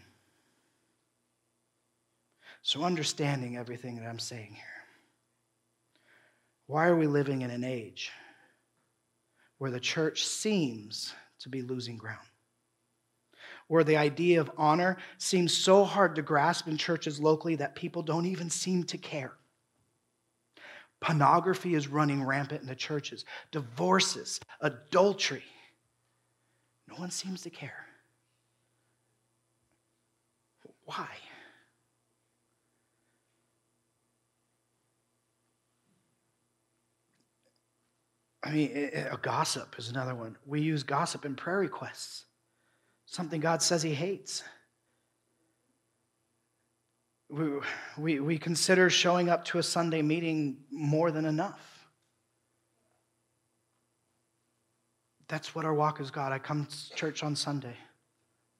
[2.61, 4.65] So, understanding everything that I'm saying here,
[6.67, 8.11] why are we living in an age
[9.57, 12.27] where the church seems to be losing ground?
[13.67, 18.03] Where the idea of honor seems so hard to grasp in churches locally that people
[18.03, 19.33] don't even seem to care.
[20.99, 25.43] Pornography is running rampant in the churches, divorces, adultery.
[26.87, 27.85] No one seems to care.
[30.85, 31.07] Why?
[38.43, 40.37] I mean, a gossip is another one.
[40.45, 42.25] We use gossip in prayer requests,
[43.15, 44.43] something God says He hates.
[47.29, 47.49] We,
[47.97, 51.87] we, we consider showing up to a Sunday meeting more than enough.
[55.29, 56.33] That's what our walk is, God.
[56.33, 57.75] I come to church on Sunday.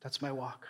[0.02, 0.66] That's my walk.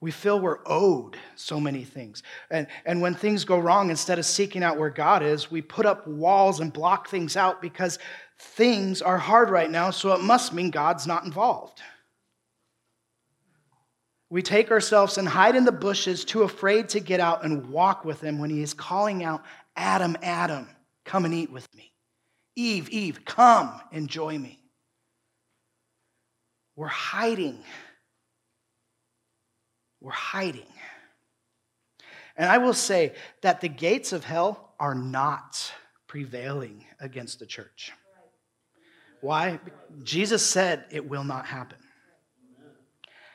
[0.00, 2.22] We feel we're owed so many things.
[2.50, 5.86] And, and when things go wrong, instead of seeking out where God is, we put
[5.86, 7.98] up walls and block things out because
[8.38, 11.80] things are hard right now, so it must mean God's not involved.
[14.30, 18.04] We take ourselves and hide in the bushes, too afraid to get out and walk
[18.04, 19.42] with Him when He is calling out,
[19.76, 20.68] Adam, Adam,
[21.04, 21.92] come and eat with me.
[22.56, 24.58] Eve, Eve, come, enjoy me.
[26.76, 27.62] We're hiding
[30.00, 30.62] we're hiding.
[32.36, 35.72] And I will say that the gates of hell are not
[36.06, 37.92] prevailing against the church.
[39.20, 39.58] Why?
[40.04, 41.78] Jesus said it will not happen.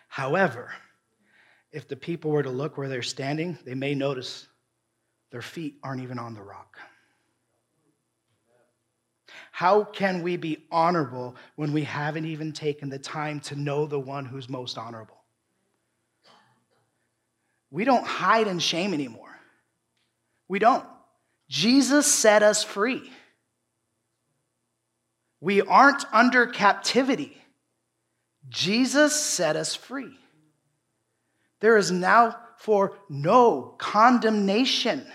[0.08, 0.72] However,
[1.74, 4.48] if the people were to look where they're standing, they may notice
[5.32, 6.78] their feet aren't even on the rock.
[9.52, 14.00] How can we be honorable when we haven't even taken the time to know the
[14.00, 15.18] one who's most honorable?
[17.72, 19.36] We don't hide in shame anymore.
[20.48, 20.86] We don't.
[21.50, 23.12] Jesus set us free.
[25.42, 27.36] We aren't under captivity.
[28.50, 30.18] Jesus set us free.
[31.64, 35.08] There is now for no condemnation.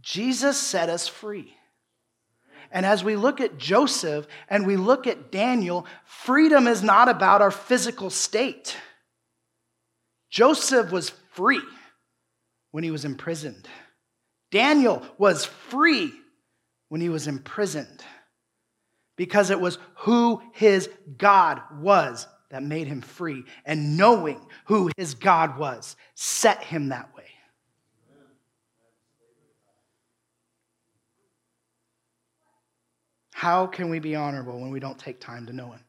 [0.00, 1.56] Jesus set us free.
[2.70, 7.42] And as we look at Joseph and we look at Daniel, freedom is not about
[7.42, 8.76] our physical state.
[10.30, 11.62] Joseph was free
[12.70, 13.66] when he was imprisoned.
[14.52, 16.12] Daniel was free
[16.90, 18.04] when he was imprisoned
[19.16, 23.44] because it was who his God was that made him free.
[23.64, 27.24] And knowing who his God was set him that way.
[33.32, 35.80] How can we be honorable when we don't take time to know him?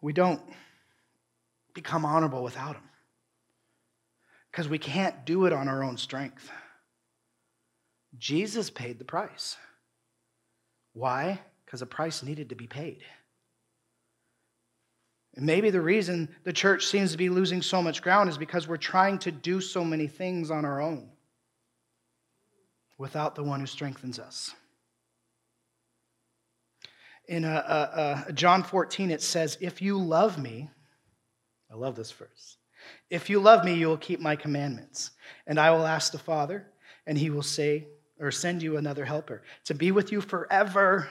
[0.00, 0.40] We don't
[1.74, 2.82] become honorable without Him.
[4.50, 6.50] Because we can't do it on our own strength.
[8.16, 9.56] Jesus paid the price.
[10.92, 11.40] Why?
[11.68, 13.02] Because a price needed to be paid.
[15.36, 18.66] And maybe the reason the church seems to be losing so much ground is because
[18.66, 21.10] we're trying to do so many things on our own
[22.96, 24.54] without the one who strengthens us.
[27.28, 30.70] In uh, uh, uh, John 14, it says, If you love me,
[31.70, 32.56] I love this verse.
[33.10, 35.10] If you love me, you will keep my commandments.
[35.46, 36.66] And I will ask the Father,
[37.06, 37.88] and he will say,
[38.18, 41.10] or send you another helper to be with you forever.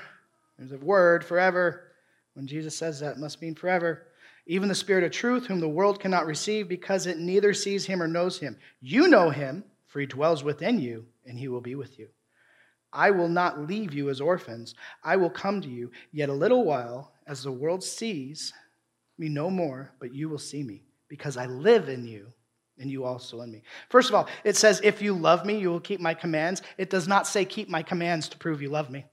[0.58, 1.92] There's a word, forever.
[2.34, 4.08] When Jesus says that, it must mean forever.
[4.46, 8.02] Even the Spirit of truth, whom the world cannot receive because it neither sees him
[8.02, 8.58] or knows him.
[8.80, 12.08] You know him, for he dwells within you, and he will be with you.
[12.94, 14.74] I will not leave you as orphans.
[15.04, 18.54] I will come to you yet a little while, as the world sees
[19.18, 22.32] me no more, but you will see me, because I live in you,
[22.80, 23.64] and you also in me.
[23.90, 26.62] First of all, it says, If you love me, you will keep my commands.
[26.78, 29.06] It does not say, Keep my commands to prove you love me.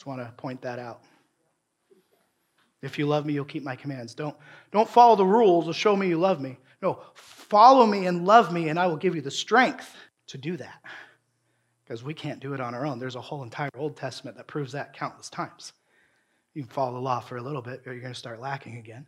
[0.00, 1.02] Just want to point that out.
[2.80, 4.14] If you love me, you'll keep my commands.
[4.14, 4.34] Don't,
[4.72, 6.56] don't follow the rules to show me you love me.
[6.80, 9.94] No, follow me and love me, and I will give you the strength
[10.28, 10.80] to do that.
[11.84, 12.98] Because we can't do it on our own.
[12.98, 15.74] There's a whole entire Old Testament that proves that countless times.
[16.54, 18.78] You can follow the law for a little bit, or you're going to start lacking
[18.78, 19.06] again.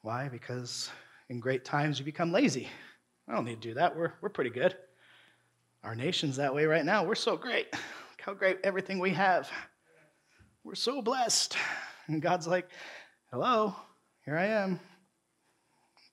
[0.00, 0.30] Why?
[0.30, 0.88] Because
[1.28, 2.66] in great times you become lazy.
[3.28, 3.94] I don't need to do that.
[3.94, 4.74] We're, we're pretty good.
[5.84, 7.04] Our nation's that way right now.
[7.04, 7.70] We're so great.
[7.74, 9.50] Look how great everything we have.
[10.64, 11.56] We're so blessed.
[12.06, 12.68] And God's like,
[13.30, 13.74] hello,
[14.24, 14.80] here I am.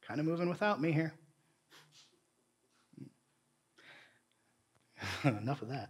[0.07, 1.13] Kind of moving without me here.
[5.23, 5.89] Enough of that.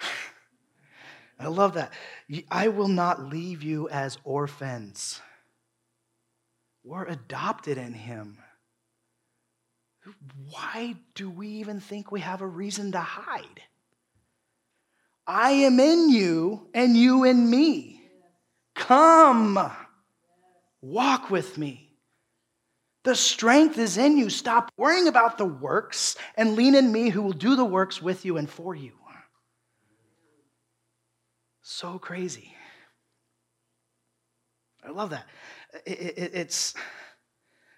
[1.38, 1.92] I love that.
[2.50, 5.20] I will not leave you as orphans.
[6.82, 8.38] We're adopted in Him.
[10.50, 13.62] Why do we even think we have a reason to hide?
[15.26, 18.02] I am in you and you in me.
[18.74, 19.58] Come,
[20.82, 21.96] walk with me.
[23.04, 24.30] The strength is in you.
[24.30, 28.24] Stop worrying about the works and lean in me who will do the works with
[28.24, 28.92] you and for you.
[31.62, 32.54] So crazy.
[34.86, 35.26] I love that.
[35.86, 36.74] It's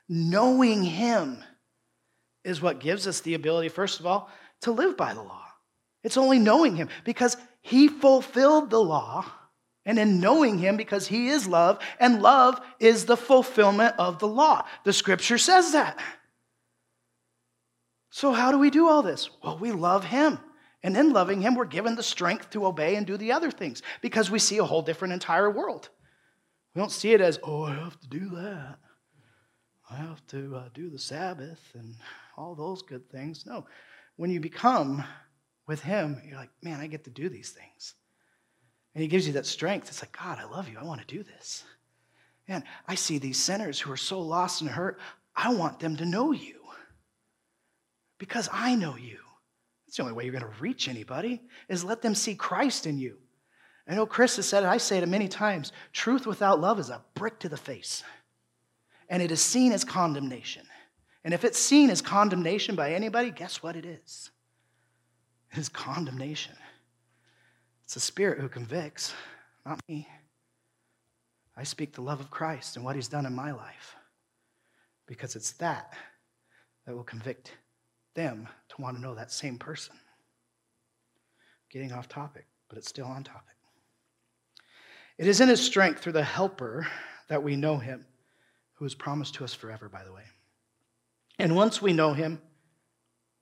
[0.09, 1.42] knowing Him
[2.44, 4.30] is what gives us the ability, first of all,
[4.62, 5.45] to live by the law.
[6.07, 9.26] It's only knowing Him because He fulfilled the law,
[9.84, 14.28] and in knowing Him because He is love, and love is the fulfillment of the
[14.28, 14.64] law.
[14.84, 15.98] The scripture says that.
[18.11, 19.28] So, how do we do all this?
[19.42, 20.38] Well, we love Him.
[20.80, 23.82] And in loving Him, we're given the strength to obey and do the other things
[24.00, 25.88] because we see a whole different entire world.
[26.72, 28.78] We don't see it as, oh, I have to do that.
[29.90, 31.96] I have to uh, do the Sabbath and
[32.36, 33.44] all those good things.
[33.44, 33.66] No.
[34.14, 35.02] When you become
[35.66, 37.94] with Him, you're like, man, I get to do these things.
[38.94, 39.88] And He gives you that strength.
[39.88, 40.78] It's like, God, I love you.
[40.78, 41.64] I want to do this.
[42.48, 45.00] Man, I see these sinners who are so lost and hurt.
[45.34, 46.60] I want them to know you
[48.18, 49.18] because I know you.
[49.86, 52.98] That's the only way you're going to reach anybody is let them see Christ in
[52.98, 53.18] you.
[53.88, 55.72] I know Chris has said it, I say it many times.
[55.92, 58.02] Truth without love is a brick to the face.
[59.08, 60.66] And it is seen as condemnation.
[61.24, 64.30] And if it's seen as condemnation by anybody, guess what it is?
[65.57, 66.54] Is condemnation.
[67.84, 69.14] It's the Spirit who convicts,
[69.64, 70.07] not me.
[71.57, 73.96] I speak the love of Christ and what He's done in my life
[75.07, 75.94] because it's that
[76.84, 77.52] that will convict
[78.14, 79.94] them to want to know that same person.
[81.70, 83.57] Getting off topic, but it's still on topic.
[85.16, 86.86] It is in His strength through the helper
[87.28, 88.04] that we know Him,
[88.74, 90.24] who is promised to us forever, by the way.
[91.38, 92.42] And once we know Him,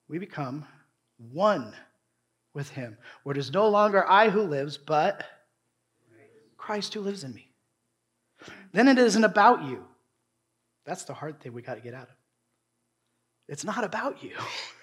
[0.07, 0.65] we become
[1.19, 1.75] one
[2.55, 5.25] with him, where it is no longer I who lives, but
[6.57, 7.51] Christ who lives in me.
[8.73, 9.85] Then it isn't about you.
[10.87, 12.15] That's the hard thing we got to get out of.
[13.49, 14.33] It's not about you.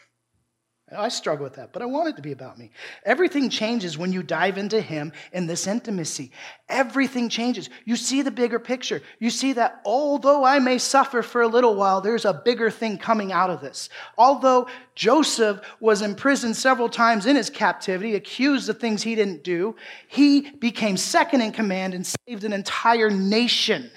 [0.95, 2.71] I struggle with that, but I want it to be about me.
[3.05, 6.31] Everything changes when you dive into Him in this intimacy.
[6.67, 7.69] Everything changes.
[7.85, 9.01] You see the bigger picture.
[9.19, 12.97] You see that although I may suffer for a little while, there's a bigger thing
[12.97, 13.87] coming out of this.
[14.17, 19.75] Although Joseph was imprisoned several times in his captivity, accused of things he didn't do,
[20.07, 23.89] he became second in command and saved an entire nation.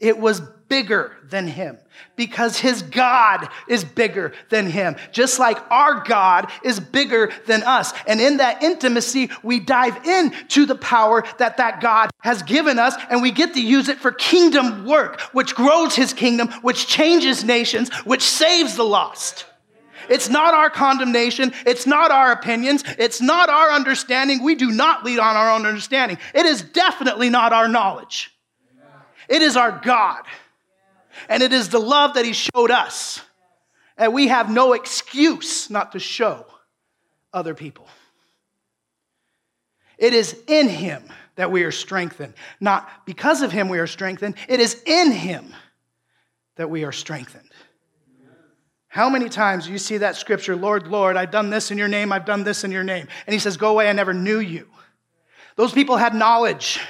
[0.00, 0.40] It was
[0.70, 1.76] bigger than him
[2.16, 7.92] because his God is bigger than him, just like our God is bigger than us.
[8.06, 12.94] And in that intimacy, we dive into the power that that God has given us
[13.10, 17.44] and we get to use it for kingdom work, which grows his kingdom, which changes
[17.44, 19.44] nations, which saves the lost.
[20.08, 21.52] It's not our condemnation.
[21.66, 22.82] It's not our opinions.
[22.98, 24.42] It's not our understanding.
[24.42, 26.18] We do not lead on our own understanding.
[26.34, 28.32] It is definitely not our knowledge.
[29.30, 30.24] It is our God.
[31.30, 33.22] And it is the love that He showed us.
[33.96, 36.46] And we have no excuse not to show
[37.32, 37.86] other people.
[39.98, 41.04] It is in him
[41.36, 42.32] that we are strengthened.
[42.58, 45.54] Not because of him we are strengthened, it is in him
[46.56, 47.50] that we are strengthened.
[48.88, 51.86] How many times do you see that scripture, Lord, Lord, I've done this in your
[51.86, 53.06] name, I've done this in your name?
[53.26, 54.66] And he says, Go away, I never knew you.
[55.56, 56.80] Those people had knowledge.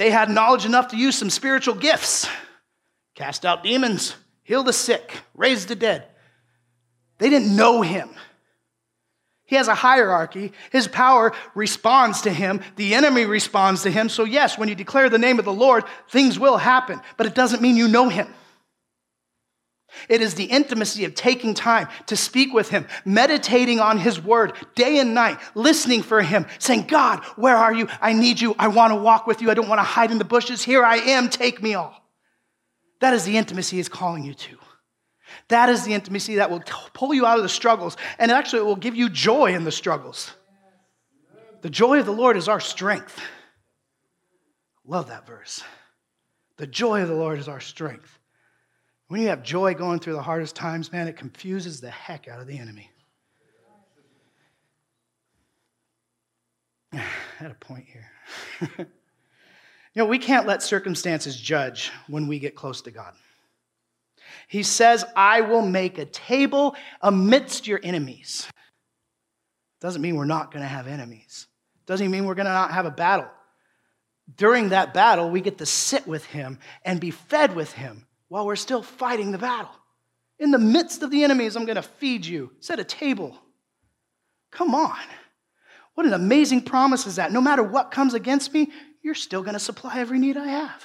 [0.00, 2.26] They had knowledge enough to use some spiritual gifts
[3.14, 6.06] cast out demons, heal the sick, raise the dead.
[7.18, 8.08] They didn't know him.
[9.44, 10.54] He has a hierarchy.
[10.72, 12.62] His power responds to him.
[12.76, 14.08] The enemy responds to him.
[14.08, 17.34] So, yes, when you declare the name of the Lord, things will happen, but it
[17.34, 18.32] doesn't mean you know him.
[20.08, 24.54] It is the intimacy of taking time to speak with Him, meditating on His Word
[24.74, 27.88] day and night, listening for Him, saying, God, where are you?
[28.00, 28.54] I need you.
[28.58, 29.50] I want to walk with you.
[29.50, 30.62] I don't want to hide in the bushes.
[30.62, 31.28] Here I am.
[31.28, 31.94] Take me all.
[33.00, 34.56] That is the intimacy He's calling you to.
[35.48, 36.62] That is the intimacy that will
[36.92, 39.72] pull you out of the struggles, and actually it will give you joy in the
[39.72, 40.32] struggles.
[41.62, 43.20] The joy of the Lord is our strength.
[44.84, 45.62] Love that verse.
[46.56, 48.19] The joy of the Lord is our strength.
[49.10, 52.40] When you have joy going through the hardest times, man, it confuses the heck out
[52.40, 52.88] of the enemy.
[56.92, 57.02] I
[57.38, 58.08] had a point here.
[58.78, 58.86] you
[59.96, 63.14] know, we can't let circumstances judge when we get close to God.
[64.46, 68.46] He says, I will make a table amidst your enemies.
[69.80, 71.48] Doesn't mean we're not going to have enemies.
[71.84, 73.26] Doesn't mean we're going to not have a battle.
[74.36, 78.46] During that battle, we get to sit with him and be fed with him while
[78.46, 79.72] we're still fighting the battle.
[80.38, 82.52] In the midst of the enemies, I'm going to feed you.
[82.60, 83.36] Set a table.
[84.52, 84.96] Come on.
[85.94, 87.32] What an amazing promise is that.
[87.32, 88.70] No matter what comes against me,
[89.02, 90.84] you're still going to supply every need I have.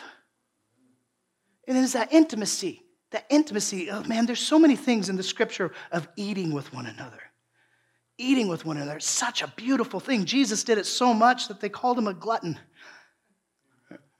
[1.67, 2.81] And it is that intimacy,
[3.11, 3.91] that intimacy.
[3.91, 7.21] Oh man, there's so many things in the scripture of eating with one another.
[8.17, 8.97] Eating with one another.
[8.97, 10.25] It's such a beautiful thing.
[10.25, 12.57] Jesus did it so much that they called him a glutton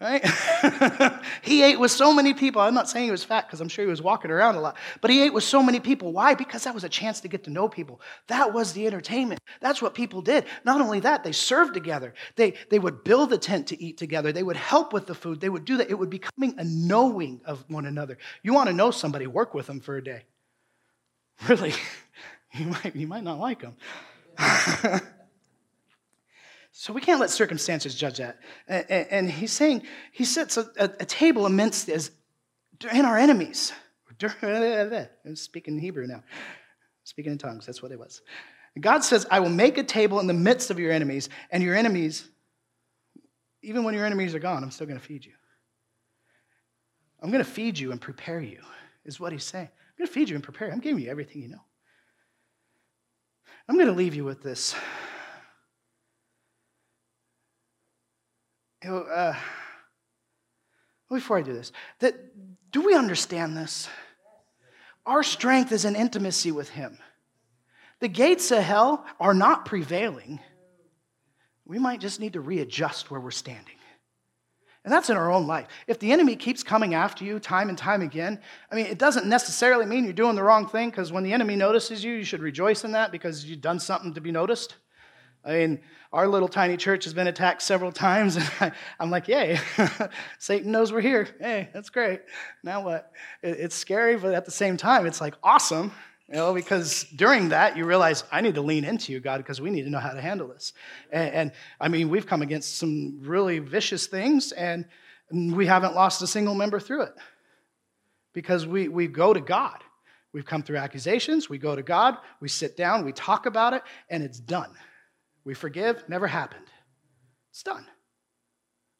[0.02, 0.26] right?
[1.42, 2.62] he ate with so many people.
[2.62, 4.78] I'm not saying he was fat because I'm sure he was walking around a lot,
[5.02, 6.12] but he ate with so many people.
[6.12, 6.34] Why?
[6.34, 8.02] Because that was a chance to get to know people.
[8.28, 9.40] That was the entertainment.
[9.62, 10.46] That's what people did.
[10.64, 12.14] Not only that, they served together.
[12.36, 14.32] They, they would build a tent to eat together.
[14.32, 15.40] They would help with the food.
[15.40, 15.90] They would do that.
[15.90, 18.18] It would becoming a knowing of one another.
[18.44, 20.24] You want to know somebody, work with them for a day.
[21.50, 21.74] Really,
[22.54, 23.76] you might, you might not like them.
[26.78, 28.38] So we can't let circumstances judge that.
[28.68, 32.12] And he's saying, he sets a, table amidst as
[32.92, 33.72] in our enemies.
[34.22, 36.22] I'm speaking Hebrew now.
[37.06, 38.22] Speaking in tongues, that's what it was.
[38.78, 41.76] God says, I will make a table in the midst of your enemies, and your
[41.76, 42.28] enemies,
[43.62, 45.32] even when your enemies are gone, I'm still going to feed you.
[47.24, 48.60] I'm going to feed you and prepare you,
[49.06, 49.70] is what he's saying.
[49.72, 50.74] I'm going to feed you and prepare you.
[50.74, 51.64] I'm giving you everything you know.
[53.70, 54.76] I'm going to leave you with this.
[54.76, 54.86] you know,
[58.84, 59.34] uh,
[61.10, 62.16] before I do this, that
[62.72, 63.88] do we understand this?
[65.06, 66.98] Our strength is in intimacy with Him.
[68.00, 70.40] The gates of hell are not prevailing.
[71.66, 73.76] We might just need to readjust where we're standing.
[74.84, 75.68] And that's in our own life.
[75.88, 78.40] If the enemy keeps coming after you time and time again,
[78.72, 81.56] I mean, it doesn't necessarily mean you're doing the wrong thing because when the enemy
[81.56, 84.76] notices you, you should rejoice in that because you've done something to be noticed.
[85.46, 85.80] I mean,
[86.12, 89.60] our little tiny church has been attacked several times, and I, am like, yay,
[90.40, 91.28] Satan knows we're here.
[91.40, 92.22] Hey, that's great.
[92.64, 93.12] Now what?
[93.44, 95.92] It, it's scary, but at the same time, it's like awesome,
[96.28, 99.62] you know, because during that, you realize I need to lean into you, God, because
[99.62, 100.74] we need to know how to handle this.
[101.12, 104.86] And, and I mean, we've come against some really vicious things, and
[105.32, 107.14] we haven't lost a single member through it
[108.34, 109.78] because we, we go to God.
[110.34, 113.84] We've come through accusations, we go to God, we sit down, we talk about it,
[114.10, 114.72] and it's done.
[115.46, 116.66] We forgive, never happened.
[117.52, 117.86] It's done.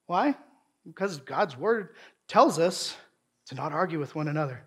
[0.06, 0.36] Why?
[0.86, 1.90] Because God's word
[2.28, 2.96] tells us
[3.48, 4.64] to not argue with one another.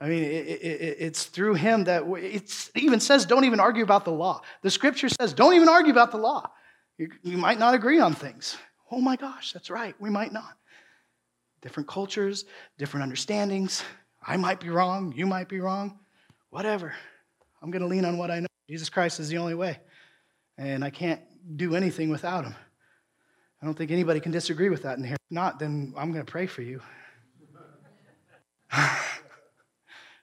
[0.00, 4.04] I mean, it, it, it's through him that it even says, don't even argue about
[4.04, 4.42] the law.
[4.62, 6.50] The scripture says, don't even argue about the law.
[6.98, 8.56] You, you might not agree on things.
[8.90, 9.94] Oh my gosh, that's right.
[9.98, 10.56] We might not.
[11.62, 12.44] Different cultures,
[12.78, 13.82] different understandings.
[14.26, 15.12] I might be wrong.
[15.16, 15.98] You might be wrong.
[16.50, 16.94] Whatever.
[17.62, 18.46] I'm going to lean on what I know.
[18.68, 19.78] Jesus Christ is the only way
[20.60, 21.22] and I can't
[21.56, 22.54] do anything without him.
[23.62, 25.14] I don't think anybody can disagree with that in here.
[25.14, 26.82] If not, then I'm going to pray for you.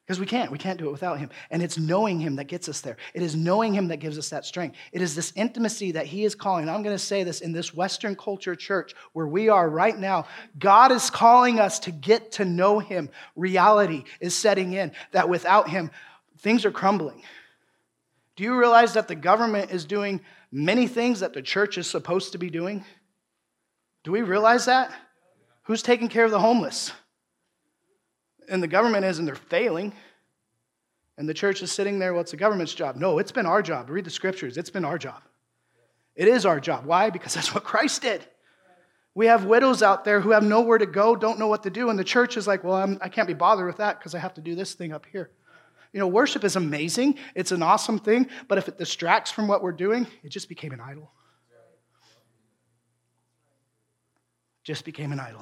[0.05, 0.49] Because we can't.
[0.53, 1.29] We can't do it without him.
[1.51, 2.95] And it's knowing him that gets us there.
[3.13, 4.77] It is knowing him that gives us that strength.
[4.93, 6.69] It is this intimacy that he is calling.
[6.69, 10.25] I'm going to say this in this Western culture church where we are right now.
[10.57, 13.09] God is calling us to get to know him.
[13.35, 15.91] Reality is setting in that without him,
[16.39, 17.21] things are crumbling.
[18.38, 20.21] Do you realize that the government is doing
[20.51, 22.85] many things that the church is supposed to be doing?
[24.03, 24.93] Do we realize that?
[25.63, 26.93] Who's taking care of the homeless?
[28.47, 29.91] And the government is, and they're failing.
[31.17, 32.95] And the church is sitting there, well, it's the government's job.
[32.95, 33.89] No, it's been our job.
[33.89, 34.55] Read the scriptures.
[34.55, 35.21] It's been our job.
[36.15, 36.85] It is our job.
[36.85, 37.09] Why?
[37.09, 38.23] Because that's what Christ did.
[39.15, 41.89] We have widows out there who have nowhere to go, don't know what to do,
[41.89, 44.13] and the church is like, well, I'm, I can not be bothered with that because
[44.13, 45.31] I have to do this thing up here.
[45.93, 49.63] You know, worship is amazing, it's an awesome thing, but if it distracts from what
[49.63, 51.11] we're doing, it just became an idol.
[54.63, 55.41] Just became an idol.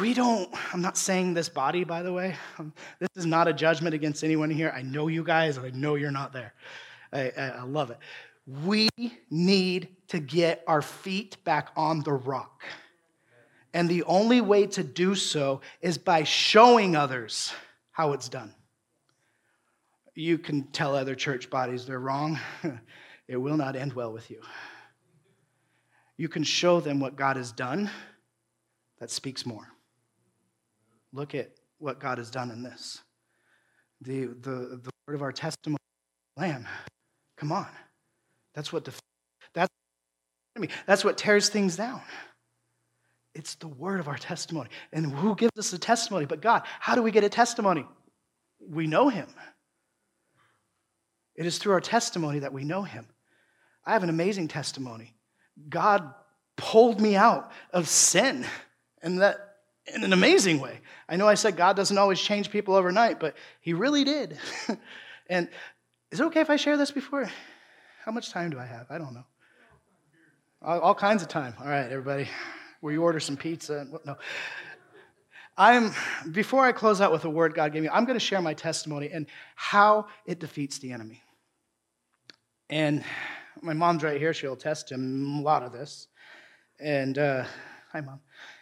[0.00, 2.36] We don't, I'm not saying this body, by the way.
[2.58, 4.72] Um, this is not a judgment against anyone here.
[4.74, 6.54] I know you guys, and I know you're not there.
[7.12, 7.98] I, I, I love it.
[8.64, 8.88] We
[9.30, 12.62] need to get our feet back on the rock.
[13.74, 17.52] And the only way to do so is by showing others
[17.90, 18.54] how it's done.
[20.14, 22.38] You can tell other church bodies they're wrong,
[23.28, 24.40] it will not end well with you.
[26.16, 27.90] You can show them what God has done,
[29.00, 29.66] that speaks more.
[31.12, 33.02] Look at what God has done in this.
[34.02, 35.78] The, the, the word of our testimony,
[36.36, 36.68] Lamb,
[37.36, 37.66] come on.
[38.54, 39.00] That's what def-
[39.52, 39.70] that's
[40.86, 42.00] that's what tears things down.
[43.34, 44.70] It's the word of our testimony.
[44.92, 46.62] And who gives us the testimony but God?
[46.80, 47.84] How do we get a testimony?
[48.60, 49.28] We know him.
[51.34, 53.06] It is through our testimony that we know him.
[53.84, 55.14] I have an amazing testimony.
[55.68, 56.14] God
[56.56, 58.46] pulled me out of sin
[59.02, 59.56] and that
[59.92, 60.80] in an amazing way.
[61.08, 64.38] I know I said God doesn't always change people overnight, but he really did.
[65.28, 65.48] and
[66.10, 67.28] is it okay if I share this before?
[68.04, 68.86] How much time do I have?
[68.90, 69.24] I don't know.
[70.62, 71.54] All, all kinds of time.
[71.60, 72.28] All right, everybody.
[72.84, 73.78] Will you order some pizza?
[73.78, 74.16] And no.
[75.56, 75.94] I'm
[76.32, 78.52] before I close out with a word God gave me, I'm going to share my
[78.52, 79.26] testimony and
[79.56, 81.22] how it defeats the enemy.
[82.68, 83.02] And
[83.62, 86.08] my mom's right here; she'll attest to a lot of this.
[86.78, 87.44] And uh,
[87.90, 88.20] hi, mom.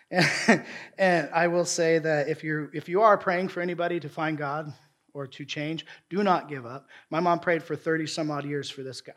[0.09, 0.65] And,
[0.99, 4.39] and I will say that if you if you are praying for anybody to find
[4.39, 4.73] God
[5.15, 6.87] or to change, do not give up.
[7.11, 9.15] My mom prayed for 30 some odd years for this guy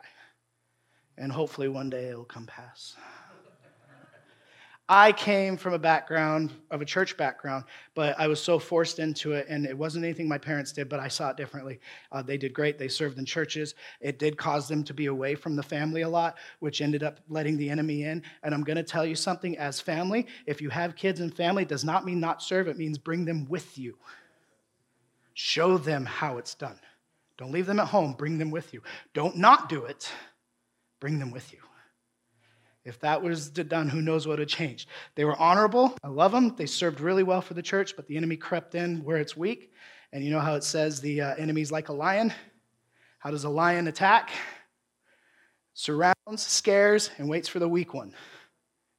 [1.18, 2.94] and hopefully one day it'll come pass.
[4.88, 7.64] I came from a background of a church background,
[7.94, 11.00] but I was so forced into it, and it wasn't anything my parents did, but
[11.00, 11.80] I saw it differently.
[12.12, 12.78] Uh, they did great.
[12.78, 13.74] They served in churches.
[14.00, 17.18] It did cause them to be away from the family a lot, which ended up
[17.28, 18.22] letting the enemy in.
[18.44, 21.64] And I'm going to tell you something as family, if you have kids and family,
[21.64, 23.96] does not mean not serve, it means bring them with you.
[25.34, 26.78] Show them how it's done.
[27.36, 28.82] Don't leave them at home, bring them with you.
[29.12, 30.10] Don't not do it
[31.00, 31.58] Bring them with you.
[32.86, 34.86] If that was done, who knows what would change?
[35.16, 35.96] They were honorable.
[36.04, 36.54] I love them.
[36.54, 39.72] They served really well for the church, but the enemy crept in where it's weak.
[40.12, 42.32] And you know how it says the uh, enemy's like a lion?
[43.18, 44.30] How does a lion attack?
[45.74, 48.14] Surrounds, scares, and waits for the weak one,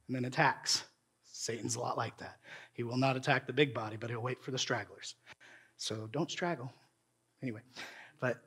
[0.07, 0.83] and then attacks.
[1.23, 2.39] Satan's a lot like that.
[2.73, 5.15] He will not attack the big body, but he'll wait for the stragglers.
[5.77, 6.71] So don't straggle.
[7.41, 7.61] Anyway,
[8.19, 8.43] but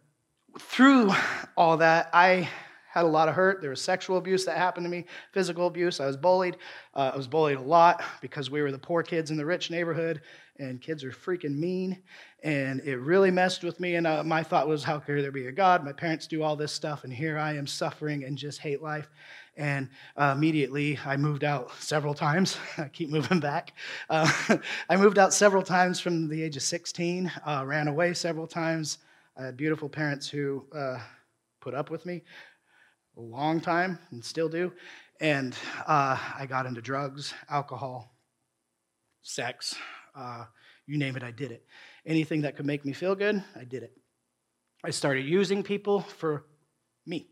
[0.58, 1.12] through
[1.56, 2.48] all that, I
[2.90, 3.60] had a lot of hurt.
[3.60, 6.00] There was sexual abuse that happened to me, physical abuse.
[6.00, 6.56] I was bullied.
[6.92, 9.70] Uh, I was bullied a lot because we were the poor kids in the rich
[9.70, 10.22] neighborhood,
[10.58, 12.02] and kids are freaking mean.
[12.42, 13.94] And it really messed with me.
[13.94, 15.84] And uh, my thought was, how could there be a God?
[15.84, 19.08] My parents do all this stuff, and here I am suffering and just hate life.
[19.56, 22.56] And uh, immediately, I moved out several times.
[22.76, 23.72] I keep moving back.
[24.08, 28.48] Uh, I moved out several times from the age of 16, uh, ran away several
[28.48, 28.98] times.
[29.36, 30.98] I had beautiful parents who uh,
[31.60, 32.22] put up with me
[33.16, 34.72] a long time and still do.
[35.20, 35.54] And
[35.86, 38.14] uh, I got into drugs, alcohol,
[39.22, 39.74] sex,
[40.14, 40.44] uh,
[40.86, 41.64] you name it, I did it.
[42.06, 43.92] Anything that could make me feel good, I did it.
[44.82, 46.46] I started using people for
[47.06, 47.28] me.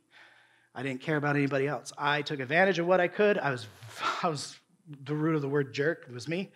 [0.75, 1.93] I didn't care about anybody else.
[1.97, 3.39] I took advantage of what I could.
[3.39, 3.67] I was,
[4.23, 4.59] I was
[5.05, 6.05] the root of the word jerk.
[6.09, 6.53] It was me.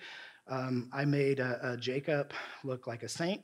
[0.48, 3.42] Um, I made a, a Jacob look like a saint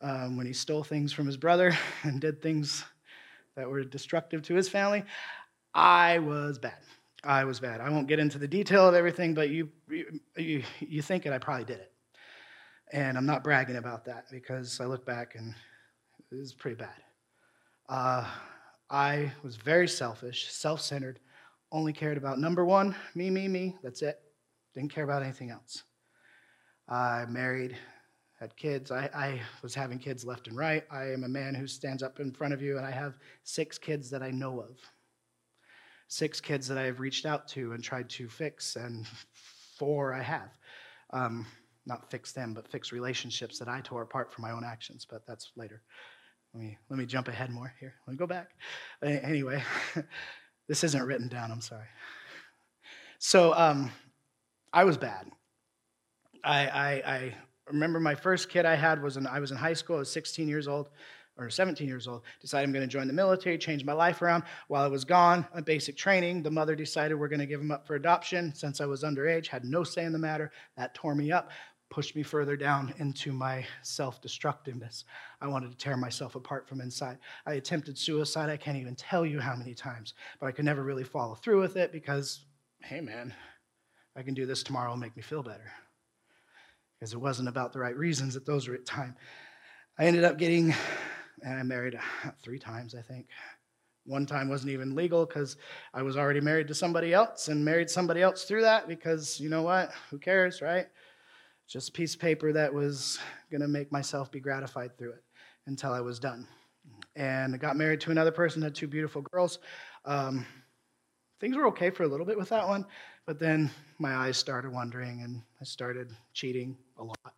[0.00, 2.84] um, when he stole things from his brother and did things
[3.56, 5.04] that were destructive to his family.
[5.74, 6.78] I was bad.
[7.24, 7.80] I was bad.
[7.80, 9.68] I won't get into the detail of everything, but you,
[10.36, 11.92] you, you think it, I probably did it.
[12.92, 15.54] And I'm not bragging about that because I look back and
[16.30, 16.94] it was pretty bad.
[17.88, 18.26] Uh,
[18.90, 21.18] I was very selfish, self centered,
[21.72, 23.76] only cared about number one, me, me, me.
[23.82, 24.20] That's it.
[24.74, 25.82] Didn't care about anything else.
[26.88, 27.76] I married
[28.36, 28.90] had kids.
[28.90, 30.84] I, I, was having kids left and right.
[30.90, 33.14] I am a man who stands up in front of you, and I have
[33.44, 34.78] six kids that I know of.
[36.08, 39.06] Six kids that I have reached out to and tried to fix, and
[39.78, 40.50] four I have.
[41.10, 41.46] Um,
[41.86, 45.26] not fix them, but fix relationships that I tore apart for my own actions, but
[45.26, 45.82] that's later.
[46.52, 47.94] let me, let me jump ahead more here.
[48.06, 48.50] Let me go back.
[49.02, 49.62] Anyway,
[50.68, 51.86] this isn't written down, I'm sorry.
[53.18, 53.90] So um,
[54.72, 55.30] I was bad.
[56.44, 57.34] I, I, I
[57.68, 60.10] remember my first kid I had was in, I was in high school, I was
[60.10, 60.90] 16 years old
[61.38, 64.42] or 17 years old, decided I'm going to join the military, change my life around.
[64.68, 67.70] While I was gone on basic training, the mother decided we're going to give him
[67.70, 68.54] up for adoption.
[68.54, 70.50] Since I was underage, had no say in the matter.
[70.76, 71.50] That tore me up,
[71.90, 75.04] pushed me further down into my self destructiveness.
[75.40, 77.18] I wanted to tear myself apart from inside.
[77.44, 78.48] I attempted suicide.
[78.48, 81.60] I can't even tell you how many times, but I could never really follow through
[81.60, 82.46] with it because,
[82.82, 83.34] hey, man,
[84.16, 85.70] I can do this tomorrow, make me feel better.
[86.98, 89.16] Because it wasn't about the right reasons at those time.
[89.98, 90.74] I ended up getting
[91.42, 91.98] and I married
[92.42, 93.26] three times, I think.
[94.04, 95.56] One time wasn't even legal because
[95.92, 99.48] I was already married to somebody else and married somebody else through that because you
[99.48, 99.90] know what?
[100.10, 100.86] Who cares, right?
[101.68, 103.18] Just a piece of paper that was
[103.50, 105.24] going to make myself be gratified through it
[105.66, 106.46] until I was done.
[107.16, 109.58] And I got married to another person, had two beautiful girls.
[110.04, 110.46] Um,
[111.40, 112.86] things were okay for a little bit with that one,
[113.26, 117.34] but then my eyes started wandering and I started cheating a lot.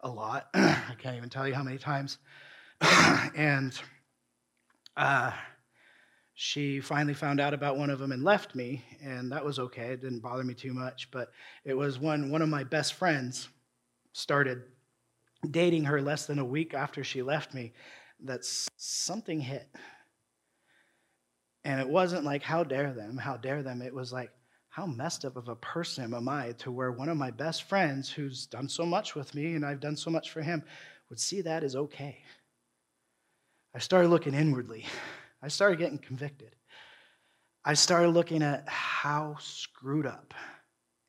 [0.00, 0.48] A lot.
[0.54, 2.18] I can't even tell you how many times.
[3.34, 3.78] and
[4.96, 5.32] uh,
[6.34, 9.88] she finally found out about one of them and left me, and that was okay.
[9.88, 11.10] It didn't bother me too much.
[11.10, 11.32] But
[11.64, 13.48] it was when one of my best friends
[14.12, 14.62] started
[15.50, 17.72] dating her less than a week after she left me
[18.24, 18.44] that
[18.76, 19.68] something hit.
[21.64, 23.82] And it wasn't like, how dare them, how dare them.
[23.82, 24.30] It was like,
[24.76, 28.10] how messed up of a person am I to where one of my best friends,
[28.10, 30.62] who's done so much with me and I've done so much for him,
[31.08, 32.18] would see that as okay.
[33.74, 34.84] I started looking inwardly.
[35.42, 36.54] I started getting convicted.
[37.64, 40.34] I started looking at how screwed up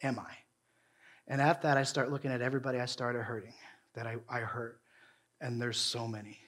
[0.01, 0.31] am I?
[1.27, 3.53] And at that, I start looking at everybody I started hurting
[3.95, 4.79] that I, I hurt.
[5.41, 6.39] And there's so many.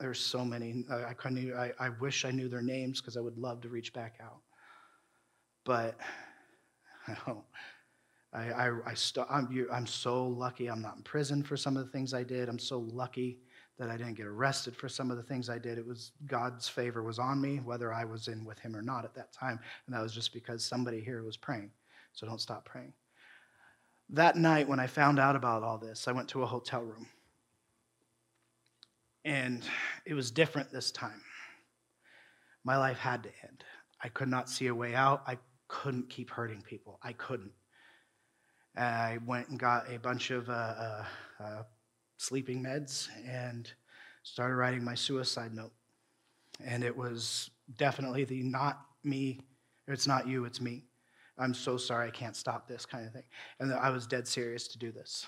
[0.00, 0.84] There's so many.
[0.90, 1.54] I, I couldn't.
[1.54, 4.40] I, I wish I knew their names because I would love to reach back out.
[5.64, 5.96] But
[8.32, 11.84] I, I, I st- I'm, I'm so lucky I'm not in prison for some of
[11.84, 12.48] the things I did.
[12.48, 13.38] I'm so lucky
[13.78, 15.78] that I didn't get arrested for some of the things I did.
[15.78, 19.04] It was God's favor was on me, whether I was in with Him or not
[19.04, 19.58] at that time.
[19.86, 21.70] And that was just because somebody here was praying.
[22.12, 22.92] So don't stop praying.
[24.10, 27.06] That night, when I found out about all this, I went to a hotel room.
[29.24, 29.64] And
[30.04, 31.20] it was different this time.
[32.64, 33.64] My life had to end.
[34.02, 35.22] I could not see a way out.
[35.26, 35.38] I
[35.68, 36.98] couldn't keep hurting people.
[37.02, 37.52] I couldn't.
[38.76, 41.04] I went and got a bunch of uh, uh,
[41.42, 41.62] uh,
[42.18, 43.70] sleeping meds and
[44.22, 45.72] started writing my suicide note.
[46.64, 49.40] And it was definitely the not me,
[49.88, 50.84] it's not you, it's me.
[51.38, 53.24] I'm so sorry, I can't stop this kind of thing.
[53.60, 55.26] And I was dead serious to do this.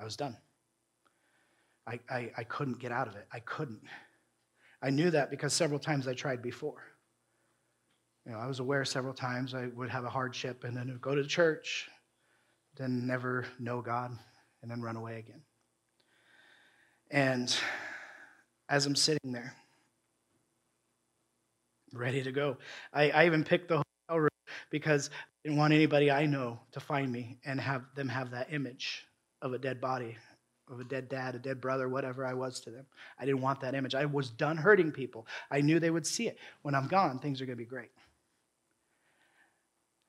[0.00, 0.36] I was done.
[1.86, 3.26] I, I, I couldn't get out of it.
[3.32, 3.82] I couldn't.
[4.82, 6.82] I knew that because several times I tried before.
[8.28, 11.14] You know, I was aware several times I would have a hardship and then go
[11.14, 11.88] to church,
[12.76, 14.10] then never know God,
[14.60, 15.40] and then run away again.
[17.10, 17.56] And
[18.68, 19.54] as I'm sitting there,
[21.94, 22.58] ready to go,
[22.92, 24.28] I, I even picked the hotel room
[24.68, 28.52] because I didn't want anybody I know to find me and have them have that
[28.52, 29.06] image
[29.40, 30.18] of a dead body,
[30.70, 32.84] of a dead dad, a dead brother, whatever I was to them.
[33.18, 33.94] I didn't want that image.
[33.94, 35.26] I was done hurting people.
[35.50, 36.36] I knew they would see it.
[36.60, 37.88] When I'm gone, things are going to be great.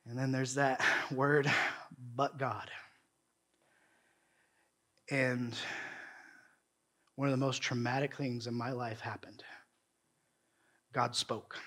[0.09, 1.49] And then there's that word,
[2.15, 2.69] but God.
[5.11, 5.55] And
[7.15, 9.43] one of the most traumatic things in my life happened.
[10.93, 11.57] God spoke.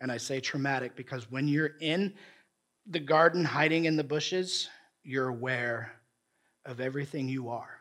[0.00, 2.14] And I say traumatic because when you're in
[2.86, 4.68] the garden hiding in the bushes,
[5.02, 5.92] you're aware
[6.64, 7.80] of everything you are.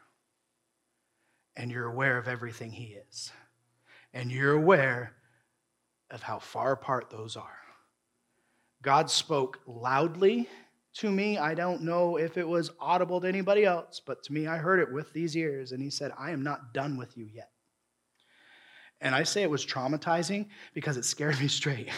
[1.58, 3.32] And you're aware of everything He is.
[4.14, 5.14] And you're aware
[6.12, 7.65] of how far apart those are.
[8.86, 10.48] God spoke loudly
[10.98, 11.40] to me.
[11.40, 14.80] I don't know if it was audible to anybody else, but to me, I heard
[14.80, 15.72] it with these ears.
[15.72, 17.50] And he said, I am not done with you yet.
[19.02, 21.90] And I say it was traumatizing because it scared me straight.